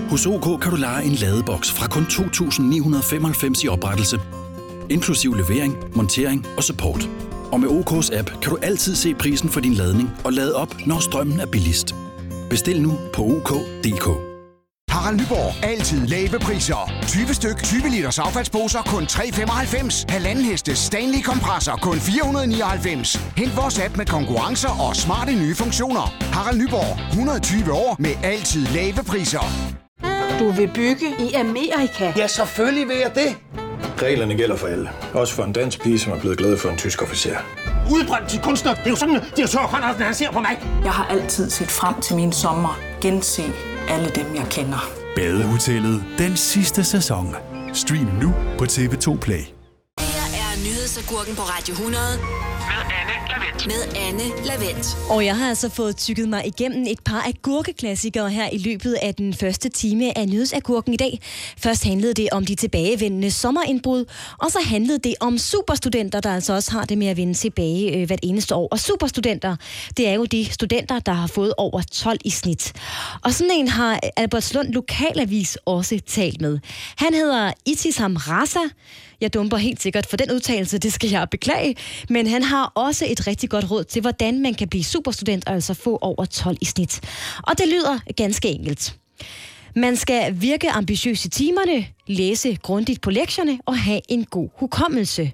Hos 0.09 0.25
OK 0.25 0.61
kan 0.61 0.71
du 0.71 0.77
lege 0.77 1.03
en 1.05 1.11
ladeboks 1.11 1.71
fra 1.71 1.87
kun 1.87 2.03
2.995 2.03 3.65
i 3.65 3.67
oprettelse, 3.67 4.19
inklusiv 4.89 5.33
levering, 5.33 5.77
montering 5.95 6.47
og 6.57 6.63
support. 6.63 7.09
Og 7.51 7.59
med 7.59 7.69
OK's 7.69 8.17
app 8.17 8.31
kan 8.41 8.51
du 8.51 8.57
altid 8.61 8.95
se 8.95 9.13
prisen 9.13 9.49
for 9.49 9.59
din 9.59 9.73
ladning 9.73 10.09
og 10.23 10.33
lade 10.33 10.55
op, 10.55 10.75
når 10.85 10.99
strømmen 10.99 11.39
er 11.39 11.45
billigst. 11.45 11.95
Bestil 12.49 12.81
nu 12.81 12.99
på 13.13 13.21
OK.dk. 13.21 14.30
Harald 15.01 15.19
Nyborg. 15.21 15.63
Altid 15.63 16.07
lave 16.07 16.39
priser. 16.39 16.91
20 17.07 17.33
styk, 17.33 17.63
20 17.63 17.89
liters 17.89 18.19
affaldsposer 18.19 18.81
kun 18.81 19.03
3,95. 19.03 20.05
Halvanden 20.09 20.45
heste 20.45 20.75
Stanley 20.75 21.21
kompresser 21.23 21.75
kun 21.75 21.97
499. 21.99 23.15
Hent 23.37 23.57
vores 23.57 23.79
app 23.79 23.97
med 23.97 24.05
konkurrencer 24.05 24.69
og 24.69 24.95
smarte 24.95 25.31
nye 25.33 25.55
funktioner. 25.55 26.13
Harald 26.33 26.57
Nyborg. 26.57 27.09
120 27.09 27.73
år 27.73 27.95
med 27.99 28.11
altid 28.23 28.65
lave 28.65 29.03
priser. 29.07 29.45
Du 30.39 30.51
vil 30.51 30.69
bygge 30.75 31.07
i 31.19 31.33
Amerika? 31.33 32.13
Ja, 32.17 32.27
selvfølgelig 32.27 32.87
vil 32.87 32.97
jeg 32.97 33.11
det. 33.15 33.35
Reglerne 34.01 34.35
gælder 34.35 34.55
for 34.55 34.67
alle. 34.67 34.89
Også 35.13 35.33
for 35.33 35.43
en 35.43 35.53
dansk 35.53 35.83
pige, 35.83 35.99
som 35.99 36.11
er 36.13 36.19
blevet 36.19 36.37
glad 36.37 36.57
for 36.57 36.69
en 36.69 36.77
tysk 36.77 37.01
officer. 37.01 37.35
Udbrændt 37.91 38.29
til 38.29 38.39
kunstner. 38.41 38.73
Det 38.73 38.85
er 38.85 38.89
jo 38.89 38.95
sådan, 38.95 39.15
at 39.15 39.23
de 39.37 39.41
har 39.41 39.47
tørt, 39.47 40.01
han 40.01 40.13
ser 40.13 40.31
på 40.31 40.39
mig. 40.39 40.59
Jeg 40.83 40.91
har 40.91 41.05
altid 41.05 41.49
set 41.49 41.71
frem 41.71 42.01
til 42.01 42.15
min 42.15 42.31
sommer. 42.31 42.79
Gense 43.01 43.43
alle 43.93 44.09
dem, 44.09 44.35
jeg 44.35 44.47
kender. 44.49 44.81
Badehotellet 45.15 46.03
den 46.17 46.37
sidste 46.37 46.83
sæson. 46.83 47.35
Stream 47.73 48.07
nu 48.21 48.33
på 48.57 48.63
TV2 48.63 49.17
Play. 49.19 49.43
Her 49.99 50.25
er 50.43 50.51
nyhedsagurken 50.65 51.35
på 51.35 51.41
Radio 51.41 51.73
100 51.73 51.97
med 53.65 53.95
Anne 54.07 54.45
Lavendt. 54.45 54.97
Og 55.09 55.25
jeg 55.25 55.37
har 55.37 55.49
altså 55.49 55.69
fået 55.69 55.97
tykket 55.97 56.29
mig 56.29 56.47
igennem 56.47 56.85
et 56.87 56.99
par 57.05 57.27
agurkeklassikere 57.27 58.29
her 58.29 58.49
i 58.49 58.57
løbet 58.57 58.93
af 58.93 59.15
den 59.15 59.33
første 59.33 59.69
time 59.69 60.17
af 60.17 60.29
nyhedsagurken 60.29 60.93
i 60.93 60.97
dag. 60.97 61.19
Først 61.57 61.83
handlede 61.83 62.13
det 62.13 62.29
om 62.31 62.45
de 62.45 62.55
tilbagevendende 62.55 63.31
sommerindbrud, 63.31 64.05
og 64.39 64.51
så 64.51 64.59
handlede 64.65 64.99
det 64.99 65.15
om 65.19 65.37
superstudenter, 65.37 66.19
der 66.19 66.33
altså 66.33 66.53
også 66.53 66.71
har 66.71 66.85
det 66.85 66.97
med 66.97 67.07
at 67.07 67.17
vende 67.17 67.33
tilbage 67.33 67.97
øh, 67.97 68.07
hvert 68.07 68.19
eneste 68.23 68.55
år. 68.55 68.67
Og 68.71 68.79
superstudenter, 68.79 69.55
det 69.97 70.07
er 70.07 70.13
jo 70.13 70.25
de 70.25 70.45
studenter, 70.51 70.99
der 70.99 71.13
har 71.13 71.27
fået 71.27 71.53
over 71.57 71.81
12 71.91 72.19
i 72.25 72.29
snit. 72.29 72.73
Og 73.23 73.33
sådan 73.33 73.51
en 73.51 73.67
har 73.67 73.99
Albertslund 74.17 74.73
Lokalavis 74.73 75.57
også 75.65 75.99
talt 76.07 76.41
med. 76.41 76.59
Han 76.95 77.13
hedder 77.13 77.51
Itisham 77.65 78.15
Rasa. 78.15 78.59
Jeg 79.21 79.33
dumper 79.33 79.57
helt 79.57 79.81
sikkert 79.81 80.05
for 80.05 80.17
den 80.17 80.31
udtalelse, 80.31 80.77
det 80.77 80.93
skal 80.93 81.09
jeg 81.09 81.27
beklage. 81.31 81.75
Men 82.09 82.27
han 82.27 82.43
har 82.43 82.71
også 82.75 83.05
et 83.09 83.27
rigtig 83.27 83.49
godt 83.49 83.71
råd 83.71 83.83
til, 83.83 84.01
hvordan 84.01 84.41
man 84.41 84.53
kan 84.53 84.67
blive 84.67 84.83
superstudent 84.83 85.47
og 85.47 85.53
altså 85.53 85.73
få 85.73 85.97
over 86.01 86.25
12 86.25 86.57
i 86.61 86.65
snit. 86.65 87.01
Og 87.43 87.57
det 87.57 87.67
lyder 87.67 87.99
ganske 88.17 88.49
enkelt. 88.49 88.95
Man 89.75 89.95
skal 89.95 90.41
virke 90.41 90.71
ambitiøs 90.71 91.25
i 91.25 91.29
timerne, 91.29 91.85
læse 92.07 92.55
grundigt 92.55 93.01
på 93.01 93.09
lektierne 93.09 93.59
og 93.65 93.77
have 93.77 94.01
en 94.09 94.25
god 94.25 94.49
hukommelse. 94.55 95.31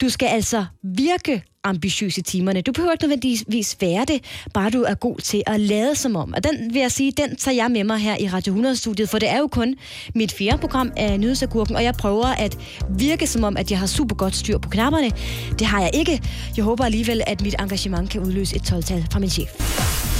Du 0.00 0.08
skal 0.08 0.26
altså 0.26 0.66
virke 0.82 1.42
ambitiøs 1.66 2.18
i 2.18 2.22
timerne. 2.22 2.60
Du 2.60 2.72
behøver 2.72 2.92
ikke 2.92 3.04
nødvendigvis 3.04 3.76
være 3.80 4.04
det, 4.08 4.24
bare 4.54 4.70
du 4.70 4.82
er 4.82 4.94
god 4.94 5.18
til 5.18 5.42
at 5.46 5.60
lade 5.60 5.94
som 5.94 6.16
om. 6.16 6.34
Og 6.36 6.44
den 6.44 6.74
vil 6.74 6.80
jeg 6.80 6.92
sige, 6.92 7.12
den 7.16 7.36
tager 7.36 7.54
jeg 7.54 7.70
med 7.70 7.84
mig 7.84 7.98
her 7.98 8.16
i 8.20 8.28
Radio 8.28 8.54
100-studiet, 8.54 9.08
for 9.08 9.18
det 9.18 9.30
er 9.30 9.38
jo 9.38 9.46
kun 9.46 9.74
mit 10.14 10.32
fjerde 10.32 10.58
program 10.58 10.92
af 10.96 11.20
Nyhedsagurken, 11.20 11.76
og 11.76 11.82
jeg 11.84 11.94
prøver 11.94 12.26
at 12.26 12.58
virke 12.90 13.26
som 13.26 13.44
om, 13.44 13.56
at 13.56 13.70
jeg 13.70 13.78
har 13.78 13.86
super 13.86 14.16
godt 14.16 14.36
styr 14.36 14.58
på 14.58 14.68
knapperne. 14.68 15.10
Det 15.58 15.66
har 15.66 15.80
jeg 15.80 15.90
ikke. 15.94 16.22
Jeg 16.56 16.64
håber 16.64 16.84
alligevel, 16.84 17.22
at 17.26 17.40
mit 17.40 17.54
engagement 17.60 18.10
kan 18.10 18.20
udløse 18.20 18.56
et 18.56 18.62
12-tal 18.72 19.06
fra 19.12 19.18
min 19.18 19.30
chef. 19.30 19.50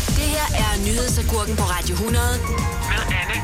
Det 0.08 0.28
her 0.36 0.46
er 0.64 0.86
Nyhedsagurken 0.86 1.56
på 1.56 1.62
Radio 1.62 1.94
100 1.94 2.24
Med 2.88 3.16
Anne 3.20 3.35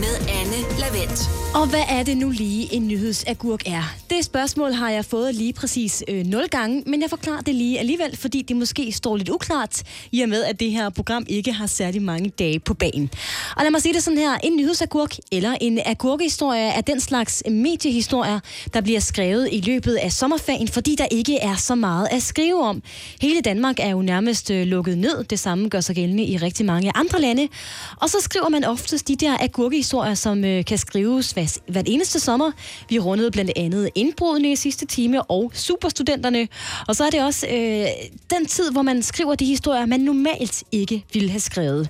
med 0.00 0.28
Anne 0.28 0.80
Lavendt. 0.80 1.30
Og 1.54 1.66
hvad 1.66 1.82
er 1.88 2.02
det 2.02 2.16
nu 2.16 2.30
lige 2.30 2.74
en 2.74 2.88
nyhedsagurk 2.88 3.62
er? 3.66 3.94
Det 4.10 4.24
spørgsmål 4.24 4.72
har 4.72 4.90
jeg 4.90 5.04
fået 5.04 5.34
lige 5.34 5.52
præcis 5.52 6.04
øh, 6.08 6.26
0 6.26 6.48
gange, 6.48 6.82
men 6.86 7.02
jeg 7.02 7.10
forklarer 7.10 7.40
det 7.40 7.54
lige 7.54 7.78
alligevel, 7.78 8.16
fordi 8.16 8.42
det 8.42 8.56
måske 8.56 8.92
står 8.92 9.16
lidt 9.16 9.28
uklart, 9.28 9.82
i 10.12 10.20
og 10.20 10.28
med 10.28 10.44
at 10.44 10.60
det 10.60 10.70
her 10.70 10.90
program 10.90 11.26
ikke 11.28 11.52
har 11.52 11.66
særlig 11.66 12.02
mange 12.02 12.30
dage 12.30 12.60
på 12.60 12.74
banen. 12.74 13.10
Og 13.56 13.62
lad 13.62 13.70
mig 13.70 13.82
sige 13.82 13.94
det 13.94 14.02
sådan 14.02 14.18
her, 14.18 14.38
en 14.44 14.56
nyhedsagurk 14.56 15.16
eller 15.32 15.56
en 15.60 15.80
agurkehistorie 15.86 16.68
er 16.68 16.80
den 16.80 17.00
slags 17.00 17.42
mediehistorier, 17.50 18.40
der 18.74 18.80
bliver 18.80 19.00
skrevet 19.00 19.48
i 19.52 19.60
løbet 19.60 19.94
af 19.94 20.12
sommerferien, 20.12 20.68
fordi 20.68 20.94
der 20.94 21.06
ikke 21.10 21.38
er 21.38 21.56
så 21.56 21.74
meget 21.74 22.08
at 22.10 22.22
skrive 22.22 22.62
om. 22.62 22.82
Hele 23.20 23.40
Danmark 23.40 23.80
er 23.80 23.88
jo 23.90 24.02
nærmest 24.02 24.50
øh, 24.50 24.66
lukket 24.66 24.98
ned, 24.98 25.24
det 25.24 25.38
samme 25.38 25.68
gør 25.68 25.80
sig 25.80 25.94
gældende 25.94 26.24
i 26.24 26.36
rigtig 26.36 26.66
mange 26.66 26.92
andre 26.94 27.20
lande. 27.20 27.48
Og 27.96 28.10
så 28.10 28.16
skriver 28.20 28.48
man 28.48 28.64
oftest 28.64 29.08
de 29.08 29.16
der 29.16 29.36
agurkehistorier, 29.48 30.14
som 30.14 30.44
øh, 30.44 30.64
kan 30.64 30.78
skrives 30.78 31.30
hver, 31.30 31.58
hvert 31.68 31.88
eneste 31.88 32.20
sommer. 32.20 32.52
Vi 32.88 32.98
rundede 32.98 33.30
blandt 33.30 33.50
andet 33.56 33.90
indbrudene 33.94 34.52
i 34.52 34.56
sidste 34.56 34.86
time 34.86 35.22
og 35.22 35.50
superstudenterne. 35.54 36.48
Og 36.88 36.96
så 36.96 37.04
er 37.04 37.10
det 37.10 37.24
også 37.24 37.46
øh, 37.46 37.86
den 38.30 38.46
tid, 38.46 38.72
hvor 38.72 38.82
man 38.82 39.02
skriver 39.02 39.34
de 39.34 39.44
historier, 39.44 39.86
man 39.86 40.00
normalt 40.00 40.64
ikke 40.72 41.04
ville 41.12 41.30
have 41.30 41.40
skrevet. 41.40 41.88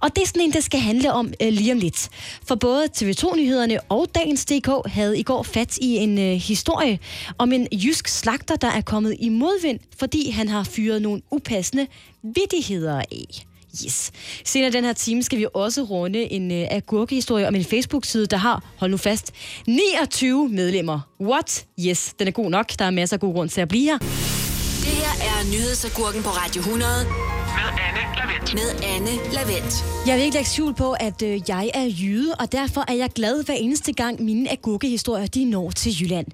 Og 0.00 0.16
det 0.16 0.22
er 0.22 0.26
sådan 0.26 0.42
en, 0.42 0.52
der 0.52 0.60
skal 0.60 0.80
handle 0.80 1.12
om 1.12 1.32
øh, 1.42 1.48
lige 1.52 1.72
om 1.72 1.78
lidt. 1.78 2.08
For 2.46 2.54
både 2.54 2.84
TV2-nyhederne 2.96 3.80
og 3.88 4.06
Dagens 4.14 4.44
DK 4.44 4.68
havde 4.86 5.18
i 5.18 5.22
går 5.22 5.42
fat 5.42 5.78
i 5.78 5.96
en 5.96 6.18
øh, 6.18 6.34
historie 6.34 6.98
om 7.38 7.52
en 7.52 7.68
jysk 7.72 8.08
slagter, 8.08 8.56
der 8.56 8.68
er 8.68 8.80
kommet 8.80 9.16
i 9.20 9.28
modvind, 9.28 9.80
fordi 9.98 10.30
han 10.30 10.48
har 10.48 10.64
fyret 10.64 11.02
nogle 11.02 11.22
upassende 11.30 11.86
vittigheder 12.22 12.98
af. 12.98 13.49
Yes. 13.84 14.10
Senere 14.44 14.68
i 14.68 14.72
den 14.72 14.84
her 14.84 14.92
time 14.92 15.22
skal 15.22 15.38
vi 15.38 15.46
også 15.54 15.82
runde 15.82 16.32
en 16.32 16.50
øh, 16.52 16.66
agurkehistorie 16.70 17.48
om 17.48 17.54
en 17.54 17.64
Facebook-side, 17.64 18.26
der 18.26 18.36
har, 18.36 18.64
hold 18.76 18.90
nu 18.90 18.96
fast, 18.96 19.32
29 19.66 20.48
medlemmer. 20.48 21.00
What? 21.20 21.66
Yes, 21.86 22.14
den 22.18 22.28
er 22.28 22.32
god 22.32 22.50
nok. 22.50 22.70
Der 22.78 22.84
er 22.84 22.90
masser 22.90 23.16
af 23.16 23.20
god 23.20 23.34
grund 23.34 23.48
til 23.48 23.60
at 23.60 23.68
blive 23.68 23.84
her. 23.84 23.98
Det 23.98 24.08
her 25.02 25.28
er 25.28 25.44
Nyhedsagurken 25.52 26.22
på 26.22 26.28
Radio 26.28 26.60
100 26.60 27.06
med 27.60 27.68
Anne 27.68 28.16
Lavendt. 28.16 28.54
med 28.54 28.88
Anne 28.88 29.32
Lavendt. 29.32 29.84
Jeg 30.06 30.16
vil 30.16 30.24
ikke 30.24 30.36
lægge 30.36 30.50
skjul 30.50 30.74
på, 30.74 30.92
at 30.92 31.22
øh, 31.22 31.40
jeg 31.48 31.70
er 31.74 31.90
jyde, 32.00 32.34
og 32.34 32.52
derfor 32.52 32.84
er 32.88 32.92
jeg 32.92 33.10
glad 33.14 33.44
hver 33.44 33.54
eneste 33.54 33.92
gang 33.92 34.22
mine 34.22 34.52
agurkehistorier 34.52 35.26
de 35.26 35.44
når 35.44 35.70
til 35.70 35.92
Jylland. 36.00 36.26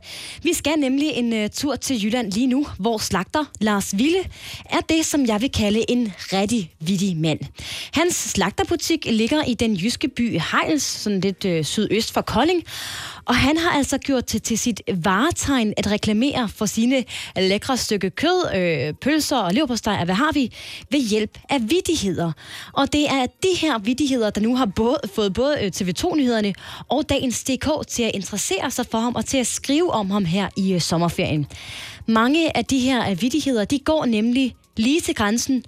Vi 0.42 0.52
skal 0.54 0.72
nemlig 0.78 1.08
en 1.08 1.44
uh, 1.44 1.50
tur 1.50 1.76
til 1.76 2.04
Jylland 2.04 2.32
lige 2.32 2.46
nu, 2.46 2.66
hvor 2.78 2.98
slagter 2.98 3.44
Lars 3.60 3.98
Ville 3.98 4.18
er 4.64 4.80
det, 4.88 5.06
som 5.06 5.26
jeg 5.26 5.40
vil 5.40 5.52
kalde 5.52 5.90
en 5.90 6.12
rigtig 6.32 6.72
vittig 6.80 7.16
mand. 7.16 7.40
Hans 7.92 8.14
slagterbutik 8.14 9.06
ligger 9.10 9.44
i 9.44 9.54
den 9.54 9.74
jyske 9.74 10.08
by 10.08 10.40
Hejls, 10.52 10.82
sådan 10.82 11.20
lidt 11.20 11.44
uh, 11.44 11.64
sydøst 11.64 12.12
for 12.12 12.20
Kolding, 12.20 12.62
og 13.24 13.36
han 13.36 13.56
har 13.56 13.70
altså 13.70 13.98
gjort 13.98 14.32
det 14.32 14.42
til 14.42 14.58
sit 14.58 14.82
varetegn 14.94 15.74
at 15.76 15.90
reklamere 15.90 16.48
for 16.48 16.66
sine 16.66 17.04
lækre 17.36 17.76
stykke 17.76 18.10
kød, 18.10 18.54
øh, 18.56 18.94
pølser 18.94 19.36
og 19.36 19.54
leverpostej, 19.54 19.96
og 19.98 20.04
hvad 20.04 20.14
har 20.14 20.32
vi, 20.32 20.52
ved 20.90 21.00
hjælp 21.16 21.38
af 21.48 21.60
vidtigheder. 21.70 22.32
Og 22.72 22.92
det 22.92 23.04
er 23.08 23.26
de 23.26 23.58
her 23.60 23.78
vidtigheder, 23.78 24.30
der 24.30 24.40
nu 24.40 24.56
har 24.56 24.66
både, 24.66 24.98
fået 25.14 25.32
både 25.32 25.56
øh, 25.62 25.72
TV2-nyhederne 25.76 26.54
og 26.88 27.08
Dagens 27.08 27.44
DK 27.44 27.68
til 27.88 28.02
at 28.02 28.10
interessere 28.14 28.70
sig 28.70 28.86
for 28.90 28.98
ham 28.98 29.14
og 29.14 29.24
til 29.24 29.38
at 29.38 29.46
skrive 29.46 29.90
om 29.90 30.10
ham 30.10 30.24
her 30.24 30.48
i 30.56 30.74
øh, 30.74 30.80
sommerferien. 30.80 31.46
Mange 32.06 32.56
af 32.56 32.64
de 32.64 32.78
her 32.78 33.10
øh, 33.10 33.22
vidtigheder, 33.22 33.64
de 33.64 33.78
går 33.78 34.04
nemlig 34.04 34.54
lige 34.76 35.00
til 35.00 35.14
grænsen 35.14 35.64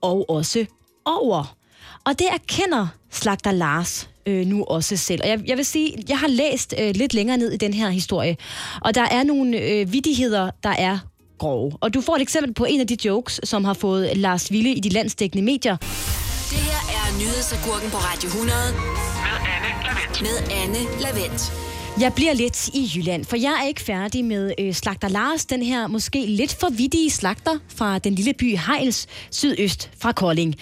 og 0.00 0.30
også 0.30 0.66
over. 1.04 1.56
Og 2.04 2.18
det 2.18 2.26
erkender 2.32 2.86
slagter 3.10 3.50
Lars 3.50 4.08
øh, 4.26 4.46
nu 4.46 4.64
også 4.64 4.96
selv. 4.96 5.20
Og 5.22 5.28
jeg, 5.28 5.40
jeg 5.46 5.56
vil 5.56 5.64
sige, 5.64 6.04
jeg 6.08 6.18
har 6.18 6.28
læst 6.28 6.74
øh, 6.80 6.94
lidt 6.94 7.14
længere 7.14 7.36
ned 7.36 7.52
i 7.52 7.56
den 7.56 7.74
her 7.74 7.90
historie, 7.90 8.36
og 8.80 8.94
der 8.94 9.02
er 9.10 9.22
nogle 9.22 9.58
øh, 9.60 9.92
vittigheder, 9.92 10.50
der 10.62 10.74
er 10.78 10.98
grove. 11.38 11.72
Og 11.80 11.94
du 11.94 12.00
får 12.00 12.16
et 12.16 12.22
eksempel 12.22 12.54
på 12.54 12.64
en 12.64 12.80
af 12.80 12.86
de 12.86 12.96
jokes, 13.04 13.40
som 13.44 13.64
har 13.64 13.74
fået 13.74 14.16
Lars 14.16 14.52
Ville 14.52 14.70
i 14.74 14.80
de 14.80 14.88
landsdækkende 14.88 15.44
medier. 15.44 15.76
Det 15.76 16.58
her 16.58 16.80
er 16.96 17.18
Nyhedsagurken 17.18 17.90
på 17.90 17.96
Radio 17.96 18.26
100 18.26 18.58
Med 18.74 19.36
Anne 19.54 19.70
Lavendt. 19.86 20.22
med 20.22 20.56
Anne 20.62 21.00
Lavendt. 21.02 21.52
Jeg 22.00 22.12
bliver 22.14 22.32
lidt 22.34 22.68
i 22.68 22.90
Jylland, 22.96 23.24
for 23.24 23.36
jeg 23.36 23.58
er 23.62 23.68
ikke 23.68 23.80
færdig 23.80 24.24
med 24.24 24.52
øh, 24.58 24.74
Slagter 24.74 25.08
Lars, 25.08 25.44
den 25.46 25.62
her 25.62 25.86
måske 25.86 26.26
lidt 26.26 26.54
for 26.60 26.68
vittige 26.70 27.10
slagter 27.10 27.58
fra 27.76 27.98
den 27.98 28.14
lille 28.14 28.34
by 28.34 28.56
Hejls, 28.56 29.06
sydøst 29.30 29.90
fra 29.98 30.12
Kolding. 30.12 30.54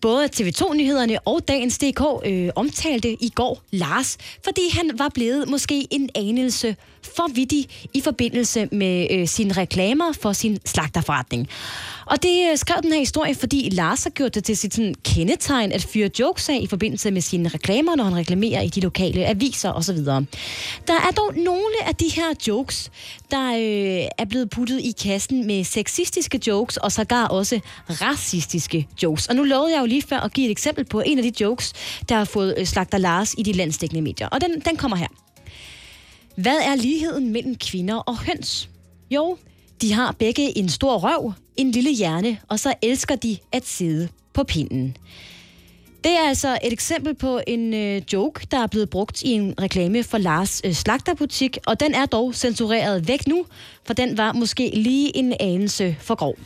Både 0.00 0.28
TV2-nyhederne 0.36 1.18
og 1.28 1.40
Dagens 1.48 1.78
DK 1.78 2.00
øh, 2.26 2.48
omtalte 2.56 3.12
i 3.12 3.30
går 3.34 3.62
Lars, 3.70 4.18
fordi 4.44 4.60
han 4.72 4.90
var 4.98 5.08
blevet 5.14 5.48
måske 5.48 5.86
en 5.90 6.08
anelse 6.14 6.76
for 7.16 7.32
vittig 7.34 7.66
i 7.94 8.00
forbindelse 8.00 8.68
med 8.72 9.06
øh, 9.10 9.28
sine 9.28 9.52
reklamer 9.52 10.12
for 10.12 10.32
sin 10.32 10.58
slagterforretning. 10.64 11.48
Og 12.06 12.22
det 12.22 12.50
øh, 12.50 12.58
skrev 12.58 12.82
den 12.82 12.92
her 12.92 12.98
historie, 12.98 13.34
fordi 13.34 13.68
Lars 13.72 14.02
har 14.02 14.10
gjort 14.10 14.34
det 14.34 14.44
til 14.44 14.56
sit 14.56 14.74
sådan, 14.74 14.94
kendetegn 15.04 15.72
at 15.72 15.82
fyre 15.82 16.10
jokes 16.18 16.48
af 16.48 16.58
i 16.60 16.66
forbindelse 16.66 17.10
med 17.10 17.20
sine 17.20 17.48
reklamer, 17.48 17.96
når 17.96 18.04
han 18.04 18.16
reklamerer 18.16 18.60
i 18.60 18.68
de 18.68 18.80
lokale 18.80 19.26
aviser 19.26 19.72
osv. 19.72 19.96
Der 19.96 20.26
er 20.88 21.10
dog 21.16 21.34
nogle 21.36 21.86
af 21.86 21.94
de 21.94 22.08
her 22.08 22.34
jokes, 22.48 22.90
der 23.30 23.52
øh, 23.52 24.08
er 24.18 24.24
blevet 24.28 24.50
puttet 24.50 24.80
i 24.80 24.94
kassen 25.02 25.46
med 25.46 25.64
sexistiske 25.64 26.40
jokes 26.46 26.76
og 26.76 26.92
sågar 26.92 27.26
også 27.26 27.60
racistiske 27.88 28.88
jokes. 29.02 29.26
Og 29.26 29.36
nu 29.36 29.42
lovede 29.42 29.74
jeg 29.74 29.80
jo 29.80 29.86
lige 29.86 30.02
før 30.02 30.20
at 30.20 30.32
give 30.32 30.46
et 30.46 30.50
eksempel 30.50 30.84
på 30.84 31.00
en 31.00 31.18
af 31.18 31.24
de 31.24 31.32
jokes, 31.40 31.72
der 32.08 32.14
har 32.14 32.24
fået 32.24 32.54
øh, 32.58 32.66
slagter 32.66 32.98
Lars 32.98 33.34
i 33.38 33.42
de 33.42 33.52
landsdækkende 33.52 34.02
medier. 34.02 34.28
Og 34.28 34.40
den, 34.40 34.60
den 34.60 34.76
kommer 34.76 34.96
her. 34.96 35.08
Hvad 36.36 36.56
er 36.56 36.74
ligheden 36.74 37.32
mellem 37.32 37.54
kvinder 37.54 37.94
og 37.94 38.18
høns? 38.18 38.68
Jo, 39.10 39.36
de 39.82 39.92
har 39.92 40.12
begge 40.12 40.58
en 40.58 40.68
stor 40.68 40.98
røv, 40.98 41.32
en 41.56 41.70
lille 41.70 41.94
hjerne, 41.94 42.38
og 42.48 42.58
så 42.58 42.74
elsker 42.82 43.16
de 43.16 43.38
at 43.52 43.66
sidde 43.66 44.08
på 44.34 44.44
pinden. 44.44 44.96
Det 46.04 46.12
er 46.12 46.28
altså 46.28 46.58
et 46.64 46.72
eksempel 46.72 47.14
på 47.14 47.40
en 47.46 47.74
øh, 47.74 48.02
joke, 48.12 48.46
der 48.50 48.58
er 48.58 48.66
blevet 48.66 48.90
brugt 48.90 49.22
i 49.22 49.28
en 49.30 49.54
reklame 49.60 50.02
for 50.02 50.18
Lars 50.18 50.60
øh, 50.64 50.72
slagterbutik, 50.72 51.58
og 51.66 51.80
den 51.80 51.94
er 51.94 52.06
dog 52.06 52.34
censureret 52.34 53.08
væk 53.08 53.26
nu, 53.26 53.44
for 53.84 53.94
den 53.94 54.18
var 54.18 54.32
måske 54.32 54.70
lige 54.74 55.16
en 55.16 55.34
anelse 55.40 55.96
for 56.00 56.14
grov. 56.14 56.36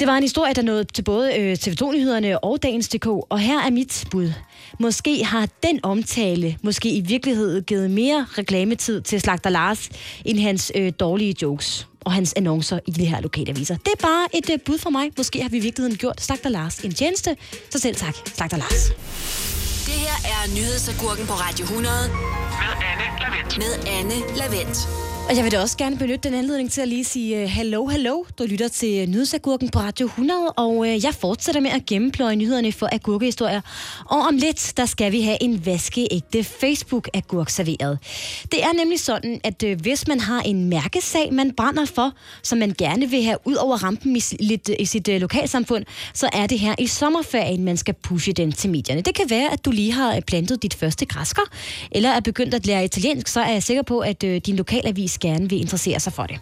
Det 0.00 0.06
var 0.06 0.16
en 0.16 0.22
historie, 0.22 0.54
der 0.54 0.62
nåede 0.62 0.84
til 0.84 1.02
både 1.02 1.34
øh, 1.38 1.56
TV2-nyhederne 1.60 2.44
og 2.44 2.62
Dagens 2.62 2.88
DK, 2.88 3.06
og 3.06 3.38
her 3.38 3.60
er 3.60 3.70
mit 3.70 4.04
bud. 4.10 4.32
Måske 4.80 5.24
har 5.24 5.48
den 5.62 5.80
omtale 5.82 6.56
måske 6.62 6.90
i 6.90 7.00
virkeligheden 7.00 7.62
givet 7.64 7.90
mere 7.90 8.26
reklametid 8.38 9.00
til 9.00 9.20
Slagter 9.20 9.50
Lars, 9.50 9.88
end 10.24 10.38
hans 10.38 10.72
øh, 10.74 10.92
dårlige 11.00 11.34
jokes 11.42 11.86
og 12.00 12.12
hans 12.12 12.34
annoncer 12.36 12.78
i 12.86 12.90
de 12.90 13.04
her 13.04 13.20
lokale 13.20 13.50
aviser. 13.50 13.76
Det 13.76 13.92
er 13.98 14.02
bare 14.02 14.26
et 14.36 14.50
øh, 14.50 14.58
bud 14.66 14.78
fra 14.78 14.90
mig. 14.90 15.10
Måske 15.16 15.42
har 15.42 15.48
vi 15.48 15.56
i 15.56 15.60
virkeligheden 15.60 15.98
gjort 15.98 16.20
Slagter 16.20 16.48
Lars 16.50 16.78
en 16.78 16.94
tjeneste, 16.94 17.36
så 17.70 17.78
selv 17.78 17.96
tak, 17.96 18.14
Slagter 18.34 18.56
Lars. 18.56 18.92
Det 19.86 19.94
her 19.94 20.16
er 20.34 20.54
Nyhedsagurken 20.56 21.26
på 21.26 21.32
Radio 21.32 21.64
100 21.64 21.94
Med 22.10 22.72
Anne 22.90 23.06
Lavendt. 23.20 23.58
med 23.58 23.92
Anne 23.98 24.36
Lavendt. 24.38 24.78
Og 25.28 25.36
jeg 25.36 25.44
vil 25.44 25.52
da 25.52 25.60
også 25.60 25.76
gerne 25.76 25.96
benytte 25.96 26.28
den 26.28 26.38
anledning 26.38 26.70
til 26.70 26.80
at 26.80 26.88
lige 26.88 27.04
sige 27.04 27.36
øh, 27.36 27.42
uh, 27.42 27.48
hello, 27.48 27.86
hello. 27.86 28.24
Du 28.38 28.44
lytter 28.44 28.68
til 28.68 29.00
øh, 29.00 29.06
Nyhedsagurken 29.06 29.68
på 29.68 29.78
Radio 29.78 30.06
100, 30.06 30.52
og 30.52 30.76
uh, 30.76 31.04
jeg 31.04 31.14
fortsætter 31.14 31.60
med 31.60 31.70
at 31.70 31.86
gennempløje 31.86 32.36
nyhederne 32.36 32.72
for 32.72 32.88
agurkehistorier. 32.92 33.60
Og 34.04 34.18
om 34.18 34.36
lidt, 34.36 34.72
der 34.76 34.86
skal 34.86 35.12
vi 35.12 35.20
have 35.20 35.42
en 35.42 35.66
vaskeægte 35.66 36.38
Facebook-agurk 36.38 37.48
serveret. 37.50 37.98
Det 38.52 38.62
er 38.62 38.72
nemlig 38.72 39.00
sådan, 39.00 39.40
at 39.44 39.62
uh, 39.62 39.80
hvis 39.80 40.08
man 40.08 40.20
har 40.20 40.40
en 40.40 40.64
mærkesag, 40.64 41.32
man 41.32 41.52
brænder 41.52 41.84
for, 41.84 42.12
som 42.42 42.58
man 42.58 42.74
gerne 42.78 43.10
vil 43.10 43.22
have 43.22 43.38
ud 43.44 43.54
over 43.54 43.76
rampen 43.76 44.16
i, 44.16 44.22
lidt, 44.40 44.70
i 44.78 44.84
sit 44.84 45.08
uh, 45.08 45.14
lokalsamfund, 45.14 45.84
så 46.14 46.28
er 46.32 46.46
det 46.46 46.58
her 46.58 46.74
i 46.78 46.86
sommerferien, 46.86 47.64
man 47.64 47.76
skal 47.76 47.94
pushe 47.94 48.32
den 48.32 48.52
til 48.52 48.70
medierne. 48.70 49.00
Det 49.00 49.14
kan 49.14 49.30
være, 49.30 49.52
at 49.52 49.64
du 49.64 49.70
lige 49.70 49.92
har 49.92 50.20
plantet 50.20 50.62
dit 50.62 50.74
første 50.74 51.06
græsker, 51.06 51.42
eller 51.92 52.10
er 52.10 52.20
begyndt 52.20 52.54
at 52.54 52.66
lære 52.66 52.84
italiensk, 52.84 53.28
så 53.28 53.40
er 53.40 53.52
jeg 53.52 53.62
sikker 53.62 53.82
på, 53.82 53.98
at 54.00 54.24
uh, 54.24 54.36
din 54.36 54.56
lokalavis 54.56 55.13
gerne 55.18 55.48
vil 55.50 55.60
interessere 55.60 56.00
sig 56.00 56.12
for 56.12 56.22
det. 56.26 56.36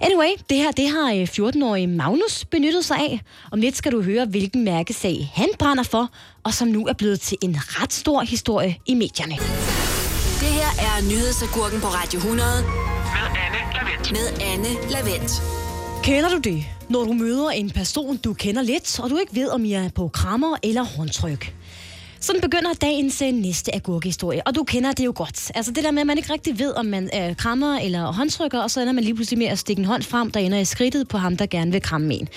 Anyway, 0.00 0.28
det 0.50 0.56
her 0.58 0.70
det 0.70 0.88
har 0.90 1.12
øh, 1.12 1.22
14-årige 1.22 1.86
Magnus 1.86 2.44
benyttet 2.44 2.84
sig 2.84 2.96
af. 2.96 3.20
Om 3.52 3.60
lidt 3.60 3.76
skal 3.76 3.92
du 3.92 4.02
høre, 4.02 4.26
hvilken 4.26 4.64
mærkesag 4.64 5.30
han 5.34 5.48
brænder 5.58 5.82
for, 5.82 6.08
og 6.44 6.54
som 6.54 6.68
nu 6.68 6.86
er 6.86 6.92
blevet 6.92 7.20
til 7.20 7.38
en 7.42 7.56
ret 7.58 7.92
stor 7.92 8.20
historie 8.22 8.76
i 8.86 8.94
medierne. 8.94 9.34
Det 10.40 10.48
her 10.48 10.70
er 10.78 11.02
Nyhedsagurken 11.10 11.80
på 11.80 11.86
Radio 11.86 12.18
100 12.18 12.48
Med 12.62 12.68
Anne 13.44 13.58
Lavendt. 13.74 14.12
med 14.12 14.42
Anne 14.52 14.90
Lavendt. 14.90 15.32
Kender 16.04 16.28
du 16.30 16.38
det, 16.38 16.64
når 16.88 17.04
du 17.04 17.12
møder 17.12 17.48
en 17.50 17.70
person, 17.70 18.16
du 18.16 18.32
kender 18.34 18.62
lidt, 18.62 19.00
og 19.00 19.10
du 19.10 19.16
ikke 19.18 19.34
ved, 19.34 19.48
om 19.48 19.64
I 19.64 19.72
er 19.72 19.88
på 19.88 20.08
krammer 20.08 20.56
eller 20.62 20.82
håndtryk? 20.82 21.54
Sådan 22.22 22.40
begynder 22.40 22.72
dagens 22.72 23.22
øh, 23.22 23.32
næste 23.32 23.74
agurkehistorie, 23.74 24.46
og 24.46 24.54
du 24.54 24.62
kender 24.62 24.92
det 24.92 25.04
jo 25.04 25.12
godt. 25.16 25.50
Altså 25.54 25.72
det 25.72 25.84
der 25.84 25.90
med, 25.90 26.00
at 26.00 26.06
man 26.06 26.18
ikke 26.18 26.32
rigtig 26.32 26.58
ved, 26.58 26.72
om 26.72 26.86
man 26.86 27.10
øh, 27.14 27.36
krammer 27.36 27.78
eller 27.78 28.12
håndtrykker, 28.12 28.60
og 28.60 28.70
så 28.70 28.80
ender 28.80 28.92
man 28.92 29.04
lige 29.04 29.14
pludselig 29.14 29.38
med 29.38 29.46
at 29.46 29.58
stikke 29.58 29.80
en 29.80 29.86
hånd 29.86 30.02
frem, 30.02 30.30
der 30.30 30.40
ender 30.40 30.58
i 30.58 30.64
skridtet 30.64 31.08
på 31.08 31.18
ham, 31.18 31.36
der 31.36 31.46
gerne 31.46 31.72
vil 31.72 31.82
kramme 31.82 32.14
en. 32.14 32.28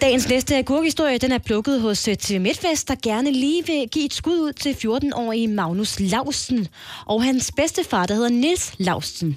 Dagens 0.00 0.28
næste 0.28 0.56
agurkehistorie, 0.56 1.18
den 1.18 1.32
er 1.32 1.38
plukket 1.38 1.80
hos 1.80 2.08
øh, 2.08 2.16
TV 2.16 2.40
MidtVest, 2.40 2.88
der 2.88 2.94
gerne 3.02 3.32
lige 3.32 3.66
vil 3.66 3.88
give 3.92 4.04
et 4.04 4.14
skud 4.14 4.38
ud 4.38 4.52
til 4.52 4.72
14-årige 4.72 5.48
Magnus 5.48 6.00
Lausen 6.00 6.68
og 7.06 7.24
hans 7.24 7.52
bedstefar, 7.56 8.06
der 8.06 8.14
hedder 8.14 8.30
Nils 8.30 8.72
Lausen. 8.78 9.36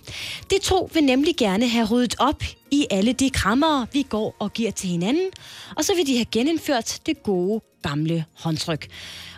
De 0.49 0.55
to 0.63 0.89
vil 0.93 1.03
nemlig 1.03 1.35
gerne 1.37 1.67
have 1.67 1.87
ryddet 1.87 2.15
op 2.19 2.43
i 2.71 2.85
alle 2.91 3.13
de 3.13 3.29
krammer, 3.29 3.85
vi 3.93 4.01
går 4.01 4.35
og 4.39 4.53
giver 4.53 4.71
til 4.71 4.89
hinanden, 4.89 5.29
og 5.75 5.85
så 5.85 5.95
vil 5.95 6.07
de 6.07 6.15
have 6.15 6.25
genindført 6.25 6.99
det 7.05 7.23
gode 7.23 7.61
gamle 7.83 8.25
håndtryk. 8.33 8.87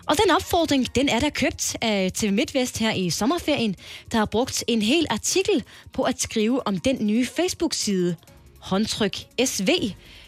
Og 0.10 0.16
den 0.24 0.32
opfordring, 0.32 0.96
den 0.96 1.10
er 1.10 1.20
der 1.20 1.30
købt 1.30 1.76
øh, 1.84 1.90
af 1.90 2.12
TV 2.14 2.32
MidtVest 2.32 2.78
her 2.78 2.94
i 2.94 3.10
sommerferien, 3.10 3.76
der 4.12 4.18
har 4.18 4.26
brugt 4.26 4.64
en 4.68 4.82
hel 4.82 5.08
artikel 5.10 5.64
på 5.94 6.02
at 6.04 6.22
skrive 6.22 6.68
om 6.68 6.78
den 6.78 7.08
nye 7.08 7.26
Facebook-side 7.26 8.16
Håndtryk 8.60 9.18
SV, 9.46 9.70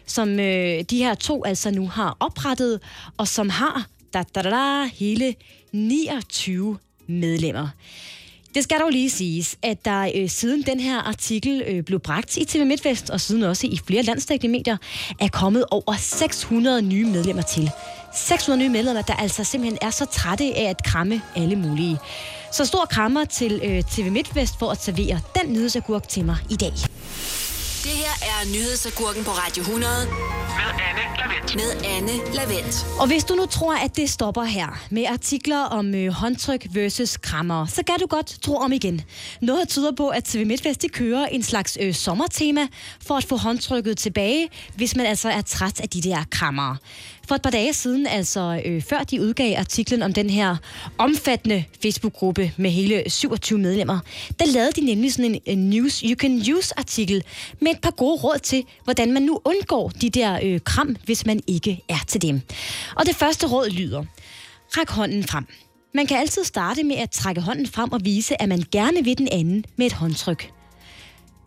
som 0.05 0.39
øh, 0.39 0.81
de 0.81 0.97
her 0.97 1.15
to 1.15 1.43
altså 1.43 1.71
nu 1.71 1.87
har 1.87 2.17
oprettet, 2.19 2.79
og 3.17 3.27
som 3.27 3.49
har 3.49 3.87
da, 4.13 4.23
da, 4.35 4.41
da, 4.41 4.49
da, 4.49 4.89
hele 4.93 5.35
29 5.71 6.77
medlemmer. 7.07 7.67
Det 8.55 8.63
skal 8.63 8.79
dog 8.79 8.89
lige 8.89 9.09
siges, 9.09 9.57
at 9.61 9.85
der 9.85 10.11
øh, 10.15 10.29
siden 10.29 10.61
den 10.61 10.79
her 10.79 10.97
artikel 10.97 11.63
øh, 11.67 11.83
blev 11.83 11.99
bragt 11.99 12.37
i 12.37 12.45
TV 12.45 12.65
MidtVest, 12.65 13.09
og 13.09 13.21
siden 13.21 13.43
også 13.43 13.67
i 13.67 13.79
flere 13.87 14.03
landstækkende 14.03 14.57
medier, 14.57 14.77
er 15.19 15.27
kommet 15.27 15.65
over 15.71 15.95
600 15.97 16.81
nye 16.81 17.05
medlemmer 17.05 17.43
til. 17.43 17.71
600 18.15 18.59
nye 18.63 18.69
medlemmer, 18.69 19.01
der 19.01 19.13
altså 19.13 19.43
simpelthen 19.43 19.77
er 19.81 19.89
så 19.89 20.05
trætte 20.05 20.43
af 20.43 20.69
at 20.69 20.83
kramme 20.83 21.21
alle 21.35 21.55
mulige. 21.55 21.97
Så 22.51 22.65
stor 22.65 22.85
krammer 22.85 23.25
til 23.25 23.61
øh, 23.63 23.83
TV 23.83 24.11
MidtVest 24.11 24.59
for 24.59 24.71
at 24.71 24.83
servere 24.83 25.19
den 25.41 25.53
nyhedsagurk 25.53 26.07
til 26.07 26.25
mig 26.25 26.37
i 26.49 26.55
dag. 26.55 26.71
Det 27.83 27.91
her 27.91 28.13
er 28.21 28.45
nyhedsagurken 28.53 29.23
på 29.23 29.31
Radio 29.31 29.61
100 29.61 29.93
Med 30.05 30.81
Anne 30.87 31.01
Lavendt. 31.19 31.55
med 31.55 31.89
Anne 31.91 32.33
Lavendt. 32.35 32.85
Og 32.99 33.07
hvis 33.07 33.23
du 33.23 33.35
nu 33.35 33.45
tror, 33.45 33.75
at 33.75 33.95
det 33.95 34.09
stopper 34.09 34.43
her 34.43 34.81
med 34.89 35.05
artikler 35.05 35.63
om 35.63 35.95
øh, 35.95 36.11
håndtryk 36.13 36.67
versus 36.73 37.17
krammer, 37.17 37.65
så 37.65 37.83
kan 37.87 37.95
du 37.99 38.05
godt 38.05 38.27
tro 38.41 38.55
om 38.55 38.71
igen. 38.71 39.01
Noget 39.41 39.69
tyder 39.69 39.91
på, 39.97 40.09
at 40.09 40.23
TV 40.23 40.45
MidtVest 40.47 40.81
de 40.81 40.89
kører 40.89 41.25
en 41.25 41.43
slags 41.43 41.77
øh, 41.81 41.93
sommertema 41.93 42.67
for 43.07 43.15
at 43.15 43.23
få 43.23 43.37
håndtrykket 43.37 43.97
tilbage, 43.97 44.49
hvis 44.75 44.95
man 44.95 45.05
altså 45.05 45.29
er 45.29 45.41
træt 45.41 45.79
af 45.79 45.89
de 45.89 46.01
der 46.01 46.23
krammer. 46.31 46.75
For 47.31 47.35
et 47.35 47.41
par 47.41 47.49
dage 47.49 47.73
siden, 47.73 48.07
altså 48.07 48.61
øh, 48.65 48.81
før 48.81 48.99
de 48.99 49.21
udgav 49.21 49.57
artiklen 49.57 50.01
om 50.01 50.13
den 50.13 50.29
her 50.29 50.55
omfattende 50.97 51.63
Facebook-gruppe 51.83 52.51
med 52.57 52.69
hele 52.69 53.03
27 53.07 53.59
medlemmer, 53.59 53.99
der 54.39 54.45
lavede 54.45 54.71
de 54.71 54.81
nemlig 54.81 55.13
sådan 55.13 55.31
en, 55.31 55.41
en 55.45 55.69
News 55.69 55.99
You 55.99 56.15
Can 56.15 56.41
Use-artikel 56.55 57.23
med 57.61 57.71
et 57.71 57.81
par 57.81 57.91
gode 57.91 58.21
råd 58.21 58.39
til, 58.39 58.63
hvordan 58.83 59.13
man 59.13 59.21
nu 59.21 59.39
undgår 59.45 59.89
de 59.89 60.09
der 60.09 60.39
øh, 60.43 60.59
kram, 60.59 60.95
hvis 61.05 61.25
man 61.25 61.39
ikke 61.47 61.81
er 61.89 62.03
til 62.07 62.21
dem. 62.21 62.41
Og 62.95 63.05
det 63.05 63.15
første 63.15 63.47
råd 63.47 63.69
lyder, 63.69 64.03
ræk 64.77 64.89
hånden 64.89 65.23
frem. 65.23 65.45
Man 65.93 66.07
kan 66.07 66.17
altid 66.17 66.43
starte 66.43 66.83
med 66.83 66.95
at 66.95 67.11
trække 67.11 67.41
hånden 67.41 67.67
frem 67.67 67.91
og 67.91 67.99
vise, 68.03 68.41
at 68.41 68.49
man 68.49 68.63
gerne 68.71 69.03
vil 69.03 69.17
den 69.17 69.27
anden 69.31 69.65
med 69.75 69.85
et 69.85 69.93
håndtryk. 69.93 70.51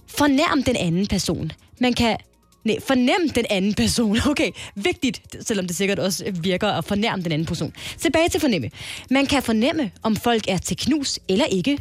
Fornærm 0.07 0.63
den 0.63 0.77
anden 0.77 1.07
person. 1.07 1.53
Man 1.81 1.93
kan 1.93 2.17
Nej, 2.65 2.77
fornem 2.89 3.29
den 3.35 3.45
anden 3.51 3.75
person. 3.75 4.19
Okay, 4.31 4.51
vigtigt, 4.75 5.21
selvom 5.47 5.67
det 5.67 5.77
sikkert 5.77 5.99
også 5.99 6.25
virker 6.41 6.69
at 6.69 6.85
fornærme 6.85 7.23
den 7.23 7.33
anden 7.33 7.47
person. 7.47 7.73
Tilbage 7.99 8.29
til 8.29 8.41
fornemme. 8.41 8.71
Man 9.11 9.27
kan 9.27 9.43
fornemme, 9.43 9.91
om 10.03 10.17
folk 10.17 10.45
er 10.49 10.59
til 10.59 10.77
knus 10.77 11.19
eller 11.29 11.45
ikke, 11.45 11.79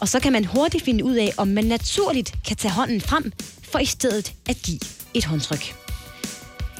og 0.00 0.08
så 0.08 0.20
kan 0.20 0.32
man 0.32 0.44
hurtigt 0.44 0.84
finde 0.84 1.04
ud 1.04 1.14
af, 1.14 1.32
om 1.36 1.48
man 1.48 1.64
naturligt 1.64 2.34
kan 2.46 2.56
tage 2.56 2.72
hånden 2.72 3.00
frem, 3.00 3.32
for 3.62 3.78
i 3.78 3.84
stedet 3.84 4.32
at 4.48 4.56
give 4.62 4.80
et 5.14 5.24
håndtryk. 5.24 5.74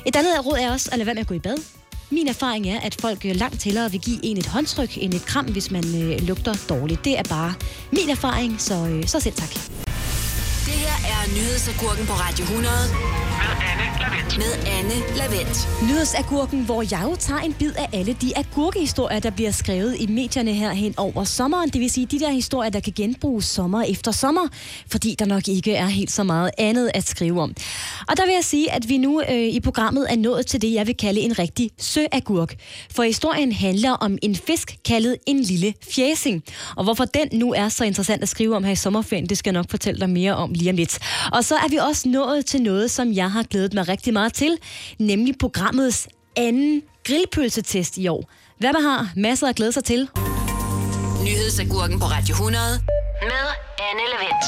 Et 0.07 0.17
andet 0.17 0.47
råd 0.47 0.59
er 0.59 0.73
også 0.73 0.89
at 0.93 0.99
lade 0.99 1.07
være 1.07 1.15
med 1.15 1.23
at 1.23 1.29
gå 1.29 1.35
i 1.35 1.39
bad. 1.39 1.57
Min 2.11 2.29
erfaring 2.29 2.69
er, 2.69 2.81
at 2.81 2.97
folk 3.01 3.25
langt 3.25 3.65
hellere 3.65 3.91
vil 3.91 4.01
give 4.01 4.19
en 4.23 4.39
et 4.39 4.47
håndtryk 4.47 4.99
end 5.01 5.15
et 5.15 5.27
kram, 5.27 5.45
hvis 5.45 5.71
man 5.71 5.85
øh, 5.95 6.23
lugter 6.23 6.55
dårligt. 6.69 7.05
Det 7.05 7.19
er 7.19 7.23
bare 7.23 7.55
min 7.93 8.11
erfaring, 8.11 8.61
så, 8.61 8.75
øh, 8.75 9.07
så 9.07 9.21
selv 9.21 9.35
tak. 9.35 9.86
Her 11.05 11.15
er 11.25 11.29
nyhedsagurken 11.37 12.07
på 12.07 12.13
Radio 12.13 12.43
100 12.45 12.75
Med 13.41 13.53
Anne 13.71 13.87
Lavendt. 14.01 14.39
med 14.39 14.53
Anne 14.77 15.17
Lavendt. 15.17 15.69
Nyhedsagurken, 15.83 16.65
hvor 16.65 16.83
jeg 16.83 17.01
jo 17.05 17.17
tager 17.19 17.41
en 17.41 17.53
bid 17.53 17.73
af 17.77 17.89
alle 17.93 18.13
de 18.21 18.39
agurkehistorier, 18.39 19.21
der 19.21 19.31
bliver 19.31 19.51
skrevet 19.51 19.97
i 20.01 20.07
medierne 20.07 20.53
her 20.53 20.73
hen 20.73 20.95
over 20.97 21.25
sommeren. 21.25 21.71
Det 21.71 21.81
vil 21.81 21.91
sige 21.91 22.07
de 22.07 22.21
der 22.21 22.31
historier, 22.31 22.71
der 22.71 22.81
kan 22.81 22.93
genbruges 22.97 23.45
sommer 23.45 23.83
efter 23.83 24.13
sommer, 24.13 24.49
fordi 24.91 25.15
der 25.19 25.25
nok 25.27 25.49
ikke 25.49 25.75
er 25.75 25.87
helt 25.87 26.11
så 26.13 26.23
meget 26.25 26.51
andet 26.59 26.91
at 26.95 27.09
skrive 27.09 27.41
om. 27.43 27.55
Og 28.09 28.17
der 28.17 28.25
vil 28.27 28.35
jeg 28.35 28.45
sige, 28.45 28.73
at 28.73 28.89
vi 28.89 28.99
nu 28.99 29.23
øh, 29.31 29.39
i 29.39 29.61
programmet 29.61 30.07
er 30.11 30.17
nået 30.17 30.47
til 30.47 30.63
det, 30.63 30.73
jeg 30.73 30.87
vil 30.87 30.97
kalde 30.97 31.21
en 31.21 31.39
rigtig 31.39 31.71
søagurk. 31.79 32.55
For 32.91 33.03
historien 33.03 33.53
handler 33.53 33.93
om 33.93 34.19
en 34.23 34.37
fisk 34.37 34.77
kaldet 34.85 35.17
en 35.27 35.41
lille 35.41 35.75
fjæsing. 35.91 36.43
Og 36.77 36.85
hvorfor 36.85 37.05
den 37.05 37.29
nu 37.33 37.53
er 37.53 37.69
så 37.69 37.85
interessant 37.85 38.23
at 38.23 38.29
skrive 38.29 38.57
om 38.57 38.65
her 38.65 38.73
i 38.73 38.77
sommerferien, 38.77 39.27
det 39.27 39.39
skal 39.39 39.51
jeg 39.51 39.61
nok 39.61 39.71
fortælle 39.71 40.01
dig 40.01 40.11
mere 40.11 40.35
om 40.37 40.53
lige 40.53 40.71
om 40.71 40.77
lidt. 40.77 40.86
Og 41.33 41.45
så 41.45 41.55
er 41.55 41.69
vi 41.69 41.77
også 41.77 42.09
nået 42.09 42.47
til 42.47 42.63
noget, 42.63 42.91
som 42.91 43.13
jeg 43.13 43.31
har 43.31 43.43
glædet 43.43 43.75
mig 43.75 43.89
rigtig 43.89 44.13
meget 44.13 44.35
til, 44.35 44.59
nemlig 44.99 45.35
programmets 45.39 46.09
anden 46.37 46.83
grillpølsetest 47.05 47.97
i 47.97 48.09
år. 48.09 48.31
Hvad 48.59 48.73
man 48.73 48.83
har 48.83 49.11
masser 49.17 49.49
at 49.49 49.57
glæde 49.57 49.73
sig 49.73 49.85
til. 49.85 50.09
Nyhedsagurken 51.25 52.01
på 52.01 52.07
Radio 52.07 52.33
100 52.33 52.65
med 53.23 53.47
Anne 53.89 54.03
Lavendt. 54.13 54.47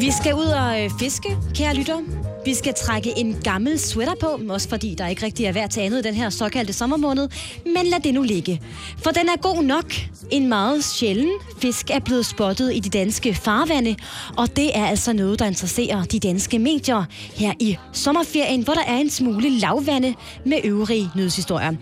Vi 0.00 0.10
skal 0.10 0.34
ud 0.34 0.46
og 0.46 0.84
øh, 0.84 0.90
fiske, 0.98 1.36
kære 1.54 1.74
lytter. 1.74 2.31
Vi 2.44 2.54
skal 2.54 2.74
trække 2.74 3.12
en 3.18 3.36
gammel 3.44 3.78
sweater 3.78 4.14
på, 4.20 4.40
også 4.48 4.68
fordi 4.68 4.94
der 4.98 5.06
ikke 5.06 5.26
rigtig 5.26 5.46
er 5.46 5.52
værd 5.52 5.70
til 5.70 5.80
andet 5.80 5.98
i 5.98 6.02
den 6.02 6.14
her 6.14 6.30
såkaldte 6.30 6.72
sommermåned. 6.72 7.28
Men 7.66 7.86
lad 7.86 8.00
det 8.00 8.14
nu 8.14 8.22
ligge. 8.22 8.60
For 8.98 9.10
den 9.10 9.28
er 9.28 9.36
god 9.42 9.62
nok. 9.62 9.92
En 10.30 10.48
meget 10.48 10.84
sjælden 10.84 11.30
fisk 11.58 11.90
er 11.90 11.98
blevet 11.98 12.26
spottet 12.26 12.74
i 12.74 12.78
de 12.78 12.98
danske 12.98 13.34
farvande, 13.34 13.96
og 14.36 14.56
det 14.56 14.78
er 14.78 14.86
altså 14.86 15.12
noget, 15.12 15.38
der 15.38 15.46
interesserer 15.46 16.04
de 16.04 16.20
danske 16.20 16.58
medier 16.58 17.04
her 17.34 17.52
i 17.60 17.76
sommerferien, 17.92 18.62
hvor 18.62 18.74
der 18.74 18.84
er 18.86 18.96
en 18.96 19.10
smule 19.10 19.50
lavvande 19.50 20.14
med 20.46 20.58
øvrige 20.64 21.10
nyhedshistorier. 21.16 21.72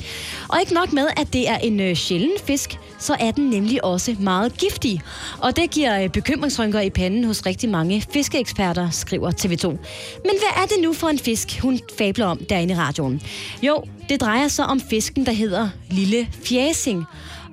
Og 0.49 0.61
ikke 0.61 0.75
nok 0.75 0.93
med, 0.93 1.07
at 1.17 1.33
det 1.33 1.49
er 1.49 1.57
en 1.57 1.81
øh, 1.81 1.95
sjælden 1.97 2.33
fisk, 2.45 2.79
så 2.99 3.17
er 3.21 3.31
den 3.31 3.51
nemlig 3.51 3.85
også 3.85 4.17
meget 4.21 4.59
giftig. 4.59 5.01
Og 5.39 5.57
det 5.57 5.71
giver 5.71 6.03
øh, 6.03 6.09
bekymringsrynker 6.09 6.81
i 6.81 6.91
panden 6.91 7.25
hos 7.25 7.47
rigtig 7.47 7.69
mange 7.69 8.05
fiskeeksperter, 8.13 8.91
skriver 8.91 9.31
TV2. 9.31 9.67
Men 9.69 9.79
hvad 10.25 10.50
er 10.57 10.67
det 10.67 10.77
nu 10.83 10.93
for 10.93 11.09
en 11.09 11.19
fisk, 11.19 11.61
hun 11.63 11.81
fabler 11.99 12.27
om 12.27 12.39
derinde 12.49 12.75
i 12.75 12.77
radioen? 12.77 13.23
Jo, 13.63 13.85
det 14.09 14.21
drejer 14.21 14.49
sig 14.49 14.67
om 14.67 14.81
fisken, 14.81 15.27
der 15.27 15.33
hedder 15.33 15.69
lille 15.91 16.29
fjæsing. 16.45 17.05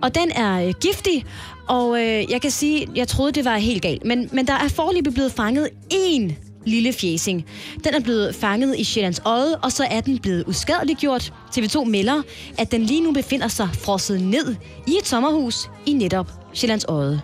Og 0.02 0.16
den 0.16 0.32
er 0.32 0.68
øh, 0.68 0.74
giftig, 0.82 1.26
og 1.68 2.00
øh, 2.00 2.32
jeg 2.32 2.42
kan 2.42 2.52
sige, 2.52 2.88
jeg 2.96 3.08
troede, 3.08 3.32
det 3.32 3.46
var 3.46 3.58
helt 3.58 3.82
galt. 3.82 4.06
Men, 4.06 4.30
men 4.32 4.48
der 4.48 4.54
er 4.54 4.68
forløbig 4.68 5.14
blevet 5.14 5.32
fanget 5.32 5.70
én 5.94 6.34
lille 6.66 6.94
fjæsing. 6.94 7.46
Den 7.84 7.94
er 7.94 8.00
blevet 8.00 8.36
fanget 8.36 8.80
i 8.80 8.84
Sjællands 8.84 9.22
Odde, 9.26 9.58
og 9.58 9.72
så 9.72 9.88
er 9.92 10.02
den 10.02 10.20
blevet 10.20 10.44
uskadeliggjort. 10.48 11.34
TV2 11.58 11.84
melder, 11.84 12.22
at 12.58 12.72
den 12.72 12.84
lige 12.84 13.02
nu 13.02 13.12
befinder 13.12 13.48
sig 13.48 13.70
frosset 13.74 14.22
ned 14.22 14.56
i 14.88 14.92
et 15.00 15.08
sommerhus 15.08 15.70
i 15.86 15.94
netop 15.94 16.32
Sjællands 16.54 16.86
Odde. 16.88 17.22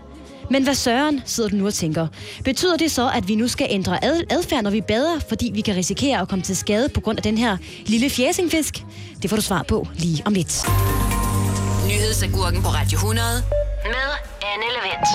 Men 0.49 0.63
hvad 0.63 0.75
søren 0.75 1.21
sidder 1.25 1.49
du 1.49 1.55
nu 1.55 1.65
og 1.67 1.73
tænker? 1.73 2.07
Betyder 2.43 2.77
det 2.77 2.91
så, 2.91 3.09
at 3.09 3.27
vi 3.27 3.35
nu 3.35 3.47
skal 3.47 3.67
ændre 3.69 4.03
ad- 4.05 4.23
adfærd, 4.29 4.63
når 4.63 4.71
vi 4.71 4.81
bader, 4.81 5.19
fordi 5.29 5.51
vi 5.53 5.61
kan 5.61 5.75
risikere 5.75 6.21
at 6.21 6.27
komme 6.27 6.43
til 6.43 6.55
skade 6.57 6.89
på 6.89 7.01
grund 7.01 7.17
af 7.19 7.23
den 7.23 7.37
her 7.37 7.57
lille 7.85 8.09
fjæsingfisk? 8.09 8.83
Det 9.21 9.29
får 9.29 9.35
du 9.37 9.41
svar 9.41 9.63
på 9.63 9.87
lige 9.95 10.23
om 10.25 10.33
lidt. 10.33 10.65
Nyhedsagurken 11.87 12.61
på 12.61 12.67
Radio 12.69 12.95
100 12.95 13.27
med 13.85 13.93
Anne 14.53 14.65
Lavendt. 14.75 15.09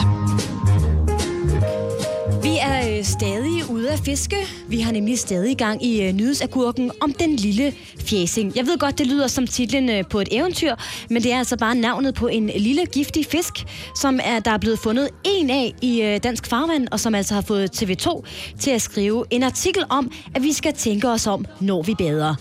Vi 2.44 2.58
er 2.60 2.77
øh, 2.98 3.04
stadig 3.04 3.70
ude 3.70 3.90
at 3.90 3.98
fiske. 3.98 4.36
Vi 4.68 4.80
har 4.80 4.92
nemlig 4.92 5.18
stadig 5.18 5.56
gang 5.56 5.84
i 5.84 6.02
øh, 6.02 6.12
nyhedsagurken 6.12 6.90
om 7.00 7.12
den 7.12 7.36
lille 7.36 7.72
fjæsing. 7.98 8.56
Jeg 8.56 8.66
ved 8.66 8.78
godt, 8.78 8.98
det 8.98 9.06
lyder 9.06 9.26
som 9.26 9.46
titlen 9.46 9.90
øh, 9.90 10.04
på 10.10 10.20
et 10.20 10.28
eventyr, 10.30 10.74
men 11.10 11.22
det 11.22 11.32
er 11.32 11.38
altså 11.38 11.56
bare 11.56 11.74
navnet 11.74 12.14
på 12.14 12.26
en 12.26 12.50
lille 12.56 12.86
giftig 12.86 13.26
fisk, 13.26 13.52
som 14.00 14.20
er, 14.24 14.40
der 14.40 14.50
er 14.50 14.58
blevet 14.58 14.78
fundet 14.78 15.08
en 15.24 15.50
af 15.50 15.74
i 15.82 16.02
øh, 16.02 16.20
dansk 16.22 16.46
farvand, 16.46 16.88
og 16.90 17.00
som 17.00 17.14
altså 17.14 17.34
har 17.34 17.40
fået 17.40 17.82
TV2 17.82 18.22
til 18.58 18.70
at 18.70 18.82
skrive 18.82 19.24
en 19.30 19.42
artikel 19.42 19.84
om, 19.90 20.12
at 20.34 20.42
vi 20.42 20.52
skal 20.52 20.72
tænke 20.72 21.08
os 21.08 21.26
om, 21.26 21.44
når 21.60 21.82
vi 21.82 21.94
bader. 21.94 22.34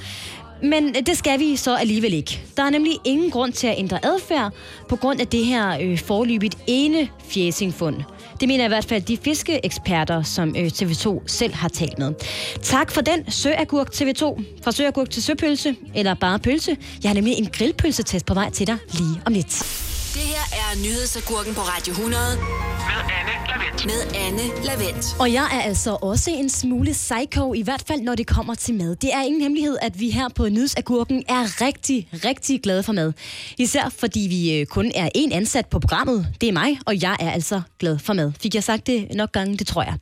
Men 0.64 0.94
det 0.94 1.18
skal 1.18 1.40
vi 1.40 1.56
så 1.56 1.76
alligevel 1.76 2.14
ikke. 2.14 2.42
Der 2.58 2.64
er 2.64 2.70
nemlig 2.70 2.94
ingen 3.06 3.32
grund 3.32 3.54
til 3.54 3.68
at 3.68 3.76
ændre 3.78 4.06
adfærd 4.06 4.54
på 4.90 4.96
grund 4.96 5.22
af 5.22 5.28
det 5.28 5.46
her 5.46 5.78
øh, 5.82 6.00
forløbigt 6.00 6.58
ene 6.68 7.08
fjæsingfund. 7.30 7.96
Det 8.40 8.48
mener 8.48 8.66
i 8.66 8.68
hvert 8.68 8.86
fald 8.86 9.02
de 9.02 9.18
fiskeeksperter, 9.18 10.24
som 10.24 10.56
øh, 10.58 10.66
TV2 10.66 11.20
selv 11.28 11.54
har 11.54 11.70
talt 11.70 12.00
med. 12.00 12.14
Tak 12.62 12.92
for 12.92 13.02
den, 13.02 13.32
Søagurk 13.32 13.94
TV2. 13.96 14.44
Fra 14.64 14.72
Søagurk 14.72 15.10
til 15.10 15.24
Søpølse, 15.24 15.76
eller 15.96 16.14
bare 16.14 16.40
pølse. 16.40 16.78
Jeg 17.04 17.10
har 17.10 17.16
nemlig 17.16 17.34
en 17.34 17.46
grillpølsetest 17.46 18.26
på 18.26 18.34
vej 18.34 18.50
til 18.50 18.68
dig 18.68 18.78
lige 18.94 19.22
om 19.26 19.34
lidt. 19.34 19.87
Det 20.18 20.26
her 20.26 20.46
er 20.52 20.78
nyhedsagurken 20.84 21.54
på 21.56 21.62
Radio 21.62 21.92
100 21.92 22.22
Med 22.38 23.02
Anne 23.20 23.32
Lavendt. 23.48 23.86
med 23.86 24.20
Anne 24.26 24.66
Lavendt. 24.66 25.06
Og 25.20 25.34
jeg 25.34 25.48
er 25.54 25.62
altså 25.62 25.98
også 26.02 26.32
en 26.32 26.50
smule 26.50 26.92
psycho, 26.92 27.54
i 27.54 27.62
hvert 27.62 27.84
fald 27.88 28.02
når 28.02 28.16
det 28.16 28.28
kommer 28.28 28.56
til 28.56 28.74
mad. 28.74 28.96
Det 28.96 29.14
er 29.14 29.22
ingen 29.22 29.42
hemmelighed, 29.42 29.78
at 29.82 30.00
vi 30.00 30.10
her 30.10 30.28
på 30.36 30.50
Nyhedsagurken 30.50 31.24
er 31.30 31.62
rigtig, 31.62 32.10
rigtig 32.26 32.62
glade 32.62 32.84
for 32.84 32.94
mad. 32.94 33.14
Især 33.58 33.90
fordi 34.00 34.20
vi 34.20 34.54
øh, 34.60 34.66
kun 34.66 34.92
er 34.96 35.10
en 35.16 35.32
ansat 35.32 35.66
på 35.66 35.80
programmet. 35.80 36.28
Det 36.42 36.50
er 36.50 36.54
mig, 36.54 36.80
og 36.86 37.02
jeg 37.02 37.16
er 37.20 37.32
altså 37.32 37.62
glad 37.80 38.00
for 38.00 38.14
mad. 38.14 38.32
Fik 38.42 38.56
jeg 38.56 38.64
sagt 38.64 38.88
det 38.88 39.08
nok 39.16 39.32
gange? 39.32 39.58
Det 39.58 39.68
tror 39.68 39.84
jeg. 39.84 39.94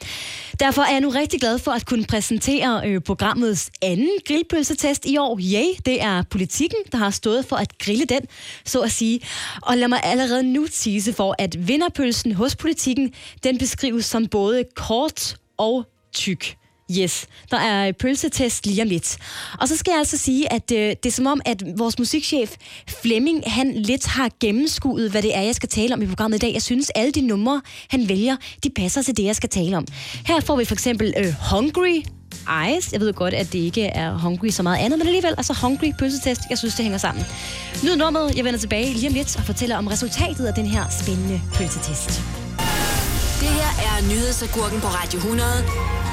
Derfor 0.59 0.81
er 0.81 0.91
jeg 0.91 1.01
nu 1.01 1.09
rigtig 1.09 1.39
glad 1.39 1.59
for 1.59 1.71
at 1.71 1.85
kunne 1.85 2.05
præsentere 2.05 2.81
øh, 2.87 3.01
programmets 3.01 3.69
anden 3.81 4.09
grillpølsetest 4.27 5.05
i 5.05 5.17
år. 5.17 5.39
Yay, 5.41 5.65
det 5.85 6.01
er 6.01 6.23
politikken, 6.29 6.79
der 6.91 6.97
har 6.97 7.09
stået 7.09 7.45
for 7.45 7.55
at 7.55 7.77
grille 7.77 8.05
den, 8.05 8.21
så 8.65 8.79
at 8.79 8.91
sige. 8.91 9.19
Og 9.61 9.77
lad 9.77 9.87
mig 9.87 10.01
allerede 10.05 10.43
nu 10.43 10.67
tise 10.67 11.13
for, 11.13 11.35
at 11.39 11.67
vinderpølsen 11.67 12.31
hos 12.31 12.55
politikken, 12.55 13.13
den 13.43 13.57
beskrives 13.57 14.05
som 14.05 14.27
både 14.27 14.63
kort 14.75 15.37
og 15.57 15.85
tyk. 16.13 16.57
Yes, 16.91 17.27
der 17.51 17.57
er 17.57 17.91
pølsetest 17.91 18.65
lige 18.65 18.81
om 18.81 18.87
lidt. 18.87 19.17
Og 19.59 19.67
så 19.67 19.77
skal 19.77 19.91
jeg 19.91 19.99
altså 19.99 20.17
sige, 20.17 20.53
at 20.53 20.71
øh, 20.71 20.77
det 20.79 21.05
er 21.05 21.11
som 21.11 21.27
om, 21.27 21.41
at 21.45 21.63
vores 21.77 21.99
musikchef 21.99 22.55
Flemming, 22.87 23.43
han 23.45 23.73
lidt 23.73 24.05
har 24.05 24.31
gennemskuet, 24.39 25.11
hvad 25.11 25.21
det 25.21 25.37
er, 25.37 25.41
jeg 25.41 25.55
skal 25.55 25.69
tale 25.69 25.93
om 25.93 26.01
i 26.01 26.07
programmet 26.07 26.37
i 26.37 26.39
dag. 26.39 26.53
Jeg 26.53 26.61
synes, 26.61 26.89
alle 26.95 27.11
de 27.11 27.21
numre, 27.21 27.61
han 27.89 28.09
vælger, 28.09 28.35
de 28.63 28.69
passer 28.69 29.01
til 29.01 29.17
det, 29.17 29.23
jeg 29.23 29.35
skal 29.35 29.49
tale 29.49 29.77
om. 29.77 29.87
Her 30.25 30.39
får 30.39 30.55
vi 30.55 30.65
for 30.65 30.75
eksempel 30.75 31.13
øh, 31.17 31.33
Hungry, 31.51 32.03
Eyes. 32.65 32.93
Jeg 32.93 33.01
ved 33.01 33.13
godt, 33.13 33.33
at 33.33 33.53
det 33.53 33.59
ikke 33.59 33.85
er 33.85 34.17
hungry 34.17 34.49
så 34.49 34.63
meget 34.63 34.77
andet, 34.77 34.99
men 34.99 35.07
alligevel, 35.07 35.33
altså 35.37 35.53
hungry 35.61 35.91
pølsetest. 35.99 36.41
Jeg 36.49 36.57
synes, 36.57 36.75
det 36.75 36.83
hænger 36.83 36.97
sammen. 36.97 37.25
Nyd 37.83 37.95
nummeret. 37.95 38.37
Jeg 38.37 38.45
vender 38.45 38.59
tilbage 38.59 38.93
lige 38.93 39.07
om 39.07 39.13
lidt 39.13 39.37
og 39.37 39.43
fortæller 39.43 39.77
om 39.77 39.87
resultatet 39.87 40.45
af 40.45 40.53
den 40.53 40.65
her 40.65 40.83
spændende 40.89 41.41
pølsetest. 41.53 42.21
Det 43.39 43.47
her 43.49 43.71
er 43.87 44.07
nyhedsagurken 44.09 44.81
på 44.81 44.87
Radio 44.87 45.17
100 45.17 45.49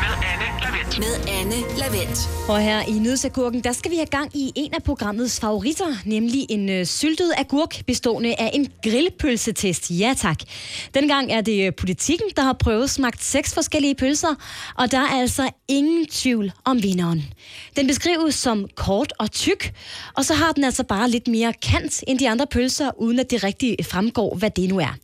Med 0.03 0.15
Anne 0.33 0.47
Lavendt. 0.63 0.99
med 0.99 1.33
Anne 1.39 1.79
Lavendt. 1.79 2.19
Og 2.49 2.61
her 2.61 2.81
i 2.83 2.93
Nødsagurken, 2.93 3.61
der 3.65 3.73
skal 3.73 3.91
vi 3.91 3.97
have 3.97 4.07
gang 4.07 4.37
i 4.37 4.53
en 4.57 4.75
af 4.75 4.83
programmets 4.83 5.41
favoritter, 5.41 5.87
nemlig 6.05 6.47
en 6.51 6.69
øh, 6.71 6.87
syltet 6.87 7.33
agurk 7.39 7.87
bestående 7.87 8.35
af 8.39 8.51
en 8.55 8.69
grillpølsetest. 8.83 9.91
Ja 9.91 10.15
tak. 10.19 10.39
Dengang 10.95 11.33
er 11.33 11.41
det 11.41 11.67
øh, 11.67 11.73
politikken, 11.75 12.27
der 12.37 12.43
har 12.43 12.53
prøvet 12.53 12.91
smagt 12.91 13.25
seks 13.25 13.55
forskellige 13.55 13.95
pølser, 13.95 14.35
og 14.75 14.91
der 14.91 14.99
er 14.99 15.21
altså 15.21 15.51
ingen 15.69 16.07
tvivl 16.07 16.53
om 16.65 16.83
vinderen. 16.83 17.25
Den 17.77 17.87
beskrives 17.87 18.35
som 18.35 18.67
kort 18.75 19.13
og 19.19 19.31
tyk, 19.31 19.73
og 20.17 20.25
så 20.25 20.35
har 20.35 20.53
den 20.53 20.65
altså 20.65 20.85
bare 20.85 21.11
lidt 21.11 21.29
mere 21.29 21.53
kant 21.63 22.05
end 22.07 22.19
de 22.19 22.29
andre 22.31 22.47
pølser, 22.47 22.91
uden 23.01 23.19
at 23.19 23.31
det 23.31 23.45
rigtig 23.45 23.77
fremgår, 23.91 24.35
hvad 24.37 24.51
det 24.51 24.69
nu 24.69 24.79
er. 24.79 24.95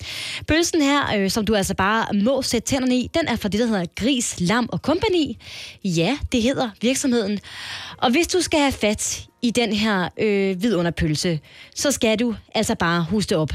Pølsen 0.48 0.83
her, 0.83 1.16
øh, 1.18 1.31
som 1.31 1.46
du 1.46 1.54
altså 1.54 1.74
bare 1.74 2.08
må 2.14 2.42
sætte 2.42 2.68
tænderne 2.68 2.97
i, 2.97 3.11
den 3.14 3.29
er 3.29 3.37
fra 3.37 3.49
det, 3.49 3.61
der 3.61 3.66
hedder 3.66 3.85
Gris, 3.97 4.40
Lam 4.40 4.68
og 4.73 4.79
Company. 4.79 5.37
Ja, 5.85 6.18
det 6.33 6.42
hedder 6.42 6.71
virksomheden. 6.83 7.38
Og 7.97 8.11
hvis 8.11 8.27
du 8.27 8.40
skal 8.40 8.61
have 8.61 8.73
fat 8.73 9.27
i 9.42 9.51
den 9.51 9.73
her 9.73 10.09
øh, 10.18 10.62
vidunderpølse, 10.62 11.40
så 11.75 11.92
skal 11.92 12.18
du 12.18 12.35
altså 12.55 12.75
bare 12.75 13.07
huske 13.11 13.37
op. 13.37 13.51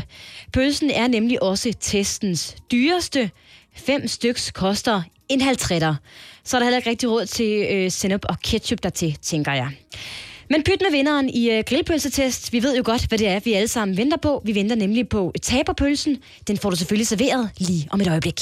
Pølsen 0.54 0.90
er 0.90 1.08
nemlig 1.08 1.44
også 1.44 1.74
testens 1.80 2.56
dyreste. 2.72 3.32
Fem 3.76 4.08
styks 4.08 4.52
koster 4.52 5.02
en 5.30 5.42
halv. 5.42 5.60
Så 5.60 6.58
er 6.58 6.60
der 6.60 6.64
heller 6.64 6.78
ikke 6.78 6.90
rigtig 6.90 7.10
råd 7.10 7.26
til 7.26 7.68
øh, 7.72 7.92
sennep 7.92 8.26
og 8.30 8.40
ketchup 8.40 8.84
dertil, 8.84 9.18
tænker 9.22 9.54
jeg. 9.54 9.72
Men 10.54 10.64
pyt 10.64 10.82
med 10.82 10.92
vinderen 10.92 11.30
i 11.30 11.50
øh, 11.52 11.64
grillpølsetest. 11.68 12.54
Vi 12.54 12.64
ved 12.64 12.78
jo 12.78 12.84
godt, 12.86 13.06
hvad 13.06 13.18
det 13.18 13.28
er, 13.28 13.40
vi 13.40 13.54
alle 13.54 13.68
sammen 13.68 13.98
venter 13.98 14.18
på. 14.18 14.42
Vi 14.46 14.56
venter 14.56 14.76
nemlig 14.76 15.10
på 15.10 15.34
taberpølsen. 15.42 16.18
Den 16.48 16.58
får 16.58 16.70
du 16.70 16.76
selvfølgelig 16.76 17.08
serveret 17.08 17.50
lige 17.58 17.88
om 17.92 18.02
et 18.02 18.08
øjeblik. 18.08 18.40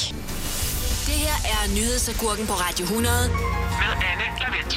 Det 1.08 1.17
her 1.26 1.38
er 1.54 1.76
nyhedsagurken 1.76 2.45
på 2.47 2.54
Radio 2.54 2.84
100 2.84 3.12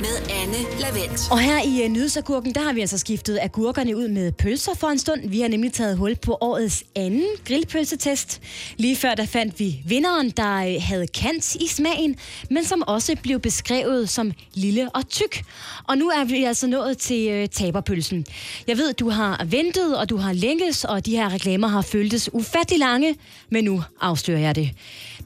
med 0.01 0.31
Anne 0.31 0.81
Lavendt. 0.81 1.29
Og 1.31 1.41
her 1.41 1.63
i 1.63 1.85
uh, 1.85 1.93
Nyhedsagurken, 1.93 2.55
der 2.55 2.61
har 2.61 2.73
vi 2.73 2.81
altså 2.81 2.99
skiftet 2.99 3.39
agurkerne 3.43 3.97
ud 3.97 4.09
med 4.09 4.33
pølser 4.33 4.75
for 4.75 4.87
en 4.87 4.99
stund. 4.99 5.29
Vi 5.29 5.41
har 5.41 5.49
nemlig 5.49 5.73
taget 5.73 5.97
hul 5.97 6.17
på 6.17 6.39
årets 6.41 6.85
anden 6.97 7.25
grillpølsetest. 7.45 8.41
Lige 8.77 8.97
før 8.97 9.15
der 9.15 9.27
fandt 9.27 9.61
vi 9.61 9.83
vinderen, 9.87 10.31
der 10.31 10.55
øh, 10.57 10.75
havde 10.81 11.07
kant 11.07 11.55
i 11.55 11.67
smagen, 11.69 12.17
men 12.51 12.65
som 12.65 12.83
også 12.87 13.17
blev 13.23 13.41
beskrevet 13.41 14.09
som 14.09 14.33
lille 14.55 14.91
og 14.91 15.09
tyk. 15.09 15.45
Og 15.85 15.99
nu 15.99 16.09
er 16.09 16.25
vi 16.25 16.45
altså 16.45 16.67
nået 16.67 16.99
til 16.99 17.43
uh, 17.43 17.49
taberpølsen. 17.49 18.27
Jeg 18.67 18.79
ved, 18.79 18.93
du 18.93 19.11
har 19.11 19.45
ventet, 19.45 19.99
og 19.99 20.11
du 20.11 20.17
har 20.17 20.33
længes, 20.33 20.85
og 20.85 21.07
de 21.07 21.17
her 21.17 21.35
reklamer 21.35 21.69
har 21.69 21.83
føltes 21.83 22.31
ufattelig 22.33 22.79
lange, 22.79 23.17
men 23.51 23.65
nu 23.65 23.83
afslører 24.01 24.41
jeg 24.41 24.55
det. 24.55 24.71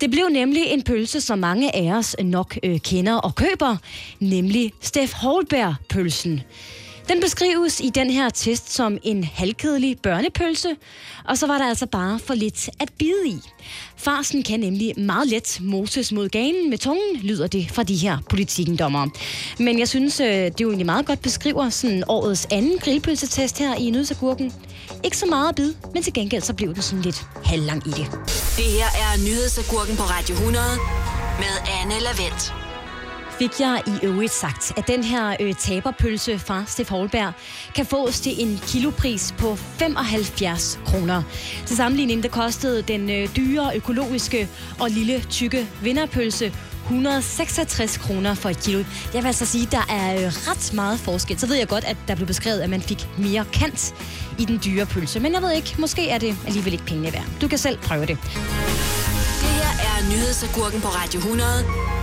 Det 0.00 0.10
blev 0.10 0.28
nemlig 0.28 0.62
en 0.66 0.82
pølse, 0.82 1.20
som 1.20 1.38
mange 1.38 1.76
af 1.76 1.92
os 1.92 2.16
nok 2.24 2.58
øh, 2.62 2.78
kender 2.80 3.14
og 3.14 3.34
køber, 3.34 3.76
nemlig 4.20 4.72
Steff 4.80 5.12
Holberg-pølsen. 5.12 6.40
Den 7.08 7.20
beskrives 7.20 7.80
i 7.80 7.90
den 7.90 8.10
her 8.10 8.30
test 8.30 8.74
som 8.74 8.98
en 9.02 9.24
halvkedelig 9.24 9.98
børnepølse, 10.02 10.76
og 11.24 11.38
så 11.38 11.46
var 11.46 11.58
der 11.58 11.68
altså 11.68 11.86
bare 11.86 12.18
for 12.18 12.34
lidt 12.34 12.70
at 12.80 12.88
bide 12.98 13.28
i. 13.28 13.38
Farsen 13.96 14.42
kan 14.42 14.60
nemlig 14.60 15.00
meget 15.00 15.28
let 15.28 15.58
moses 15.62 16.12
mod 16.12 16.28
ganen 16.28 16.70
med 16.70 16.78
tungen, 16.78 17.16
lyder 17.22 17.46
det 17.46 17.70
fra 17.70 17.82
de 17.82 17.96
her 17.96 18.18
politikendommer. 18.30 19.08
Men 19.58 19.78
jeg 19.78 19.88
synes, 19.88 20.20
øh, 20.20 20.26
det 20.26 20.60
jo 20.60 20.68
egentlig 20.68 20.86
meget 20.86 21.06
godt 21.06 21.22
beskriver 21.22 21.70
sådan 21.70 22.04
årets 22.08 22.46
anden 22.50 22.78
grillpølsetest 22.78 23.58
her 23.58 23.74
i 23.74 23.90
Nødsagurken. 23.90 24.52
Ikke 25.04 25.16
så 25.16 25.26
meget 25.26 25.48
at 25.48 25.54
bide, 25.54 25.74
men 25.94 26.02
til 26.02 26.12
gengæld 26.12 26.42
så 26.42 26.54
blev 26.54 26.74
det 26.74 26.84
sådan 26.84 27.02
lidt 27.02 27.22
halvlang 27.44 27.86
i 27.86 27.90
det. 27.90 28.10
Det 28.56 28.64
her 28.64 28.86
er 29.04 29.18
nyhedsagurken 29.26 29.96
på 29.96 30.02
Radio 30.02 30.34
100 30.34 30.64
med 31.38 31.54
Anne 31.80 32.00
Lavendt 32.00 32.67
fik 33.38 33.60
jeg 33.60 33.82
i 33.86 34.06
øvrigt 34.06 34.32
sagt, 34.32 34.72
at 34.78 34.86
den 34.86 35.04
her 35.04 35.36
øh, 35.40 35.54
taberpølse 35.54 36.38
fra 36.38 36.64
Steff 36.66 36.90
Holberg 36.90 37.32
kan 37.74 37.86
fås 37.86 38.20
til 38.20 38.42
en 38.42 38.60
kilopris 38.66 39.34
på 39.38 39.56
75 39.56 40.80
kroner. 40.86 41.22
Til 41.66 41.76
sammenligning, 41.76 42.22
der 42.22 42.28
kostede 42.28 42.82
den 42.82 43.10
øh, 43.10 43.36
dyre, 43.36 43.72
økologiske 43.76 44.48
og 44.80 44.90
lille, 44.90 45.24
tykke 45.30 45.68
vinderpølse 45.82 46.52
166 46.82 47.96
kroner 47.96 48.34
for 48.34 48.48
et 48.48 48.60
kilo. 48.60 48.78
Jeg 49.14 49.22
vil 49.22 49.26
altså 49.26 49.46
sige, 49.46 49.66
at 49.66 49.72
der 49.72 49.94
er 49.94 50.14
øh, 50.14 50.26
ret 50.26 50.72
meget 50.74 50.98
forskel. 50.98 51.38
Så 51.38 51.46
ved 51.46 51.56
jeg 51.56 51.68
godt, 51.68 51.84
at 51.84 51.96
der 52.08 52.14
blev 52.14 52.26
beskrevet, 52.26 52.60
at 52.60 52.70
man 52.70 52.82
fik 52.82 53.08
mere 53.18 53.44
kant 53.52 53.94
i 54.38 54.44
den 54.44 54.60
dyre 54.64 54.86
pølse. 54.86 55.20
Men 55.20 55.32
jeg 55.34 55.42
ved 55.42 55.52
ikke, 55.52 55.74
måske 55.78 56.08
er 56.08 56.18
det 56.18 56.36
alligevel 56.46 56.72
ikke 56.72 56.84
pengene 56.84 57.12
værd. 57.12 57.24
Du 57.40 57.48
kan 57.48 57.58
selv 57.58 57.78
prøve 57.78 58.06
det. 58.06 58.18
Det 59.42 59.52
her 59.60 59.72
er 59.88 60.10
nyhedsagurken 60.10 60.80
på 60.80 60.88
Radio 60.88 61.18
100 61.18 61.97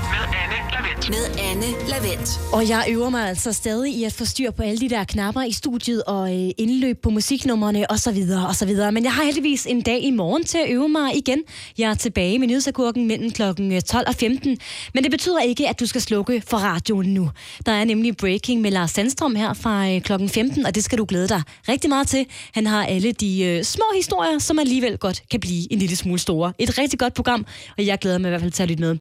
med 1.10 1.40
Anne 1.40 1.66
Lavendt. 1.90 2.40
Og 2.54 2.70
jeg 2.70 2.86
øver 2.90 3.10
mig 3.10 3.30
altså 3.30 3.54
stadig 3.54 3.94
i 3.94 4.04
at 4.04 4.14
få 4.14 4.26
styr 4.26 4.52
på 4.52 4.64
alle 4.64 4.80
de 4.80 4.90
der 4.90 5.04
knapper 5.04 5.42
i 5.42 5.52
studiet 5.52 6.04
og 6.04 6.36
øh, 6.36 6.52
indløb 6.58 7.02
på 7.02 7.10
musiknummerne 7.10 7.92
og 7.92 8.00
så 8.00 8.12
videre 8.12 8.48
og 8.48 8.56
så 8.56 8.66
videre. 8.66 8.92
Men 8.92 9.04
jeg 9.04 9.14
har 9.14 9.24
heldigvis 9.24 9.66
en 9.66 9.82
dag 9.82 10.04
i 10.04 10.12
morgen 10.12 10.44
til 10.44 10.58
at 10.58 10.66
øve 10.70 10.90
mig 10.90 11.18
igen. 11.18 11.44
Jeg 11.78 11.90
er 11.90 11.94
tilbage 11.94 12.40
med 12.40 12.48
nyhedsagurken 12.48 13.08
mellem 13.08 13.32
klokken 13.32 13.82
12 13.82 14.08
og 14.08 14.16
15. 14.16 14.58
Men 14.94 15.04
det 15.04 15.12
betyder 15.12 15.40
ikke, 15.40 15.70
at 15.70 15.80
du 15.80 15.86
skal 15.86 16.02
slukke 16.02 16.44
for 16.48 16.58
radioen 16.58 17.14
nu. 17.14 17.30
Der 17.66 17.72
er 17.72 17.86
nemlig 17.86 18.18
breaking 18.18 18.62
med 18.62 18.72
Lars 18.72 18.92
Sandstrøm 18.92 19.36
her 19.36 19.54
fra 19.54 19.92
øh, 19.92 20.02
klokken 20.02 20.30
15, 20.30 20.66
og 20.66 20.76
det 20.76 20.84
skal 20.84 20.98
du 20.98 21.06
glæde 21.08 21.28
dig 21.28 21.42
rigtig 21.70 21.90
meget 21.90 22.08
til. 22.08 22.26
Han 22.54 22.68
har 22.68 22.86
alle 22.86 23.12
de 23.12 23.44
øh, 23.44 23.64
små 23.64 23.86
historier, 23.96 24.40
som 24.40 24.60
alligevel 24.60 24.98
godt 24.98 25.24
kan 25.32 25.40
blive 25.40 25.74
en 25.74 25.80
lille 25.80 25.96
smule 25.96 26.20
store. 26.20 26.54
Et 26.60 26.78
rigtig 26.78 27.00
godt 27.00 27.14
program, 27.14 27.46
og 27.78 27.86
jeg 27.86 28.00
glæder 28.00 28.18
mig 28.18 28.28
i 28.28 28.32
hvert 28.32 28.42
fald 28.42 28.52
til 28.52 28.64
at 28.64 28.70
lytte 28.70 28.84
med. 28.84 28.98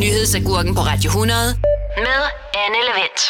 Nyhedsagurken 0.00 0.74
på 0.74 0.80
Radio 0.80 1.08
100 1.10 1.36
med 2.06 2.20
Anne 2.62 2.80
Lavendt. 2.88 3.20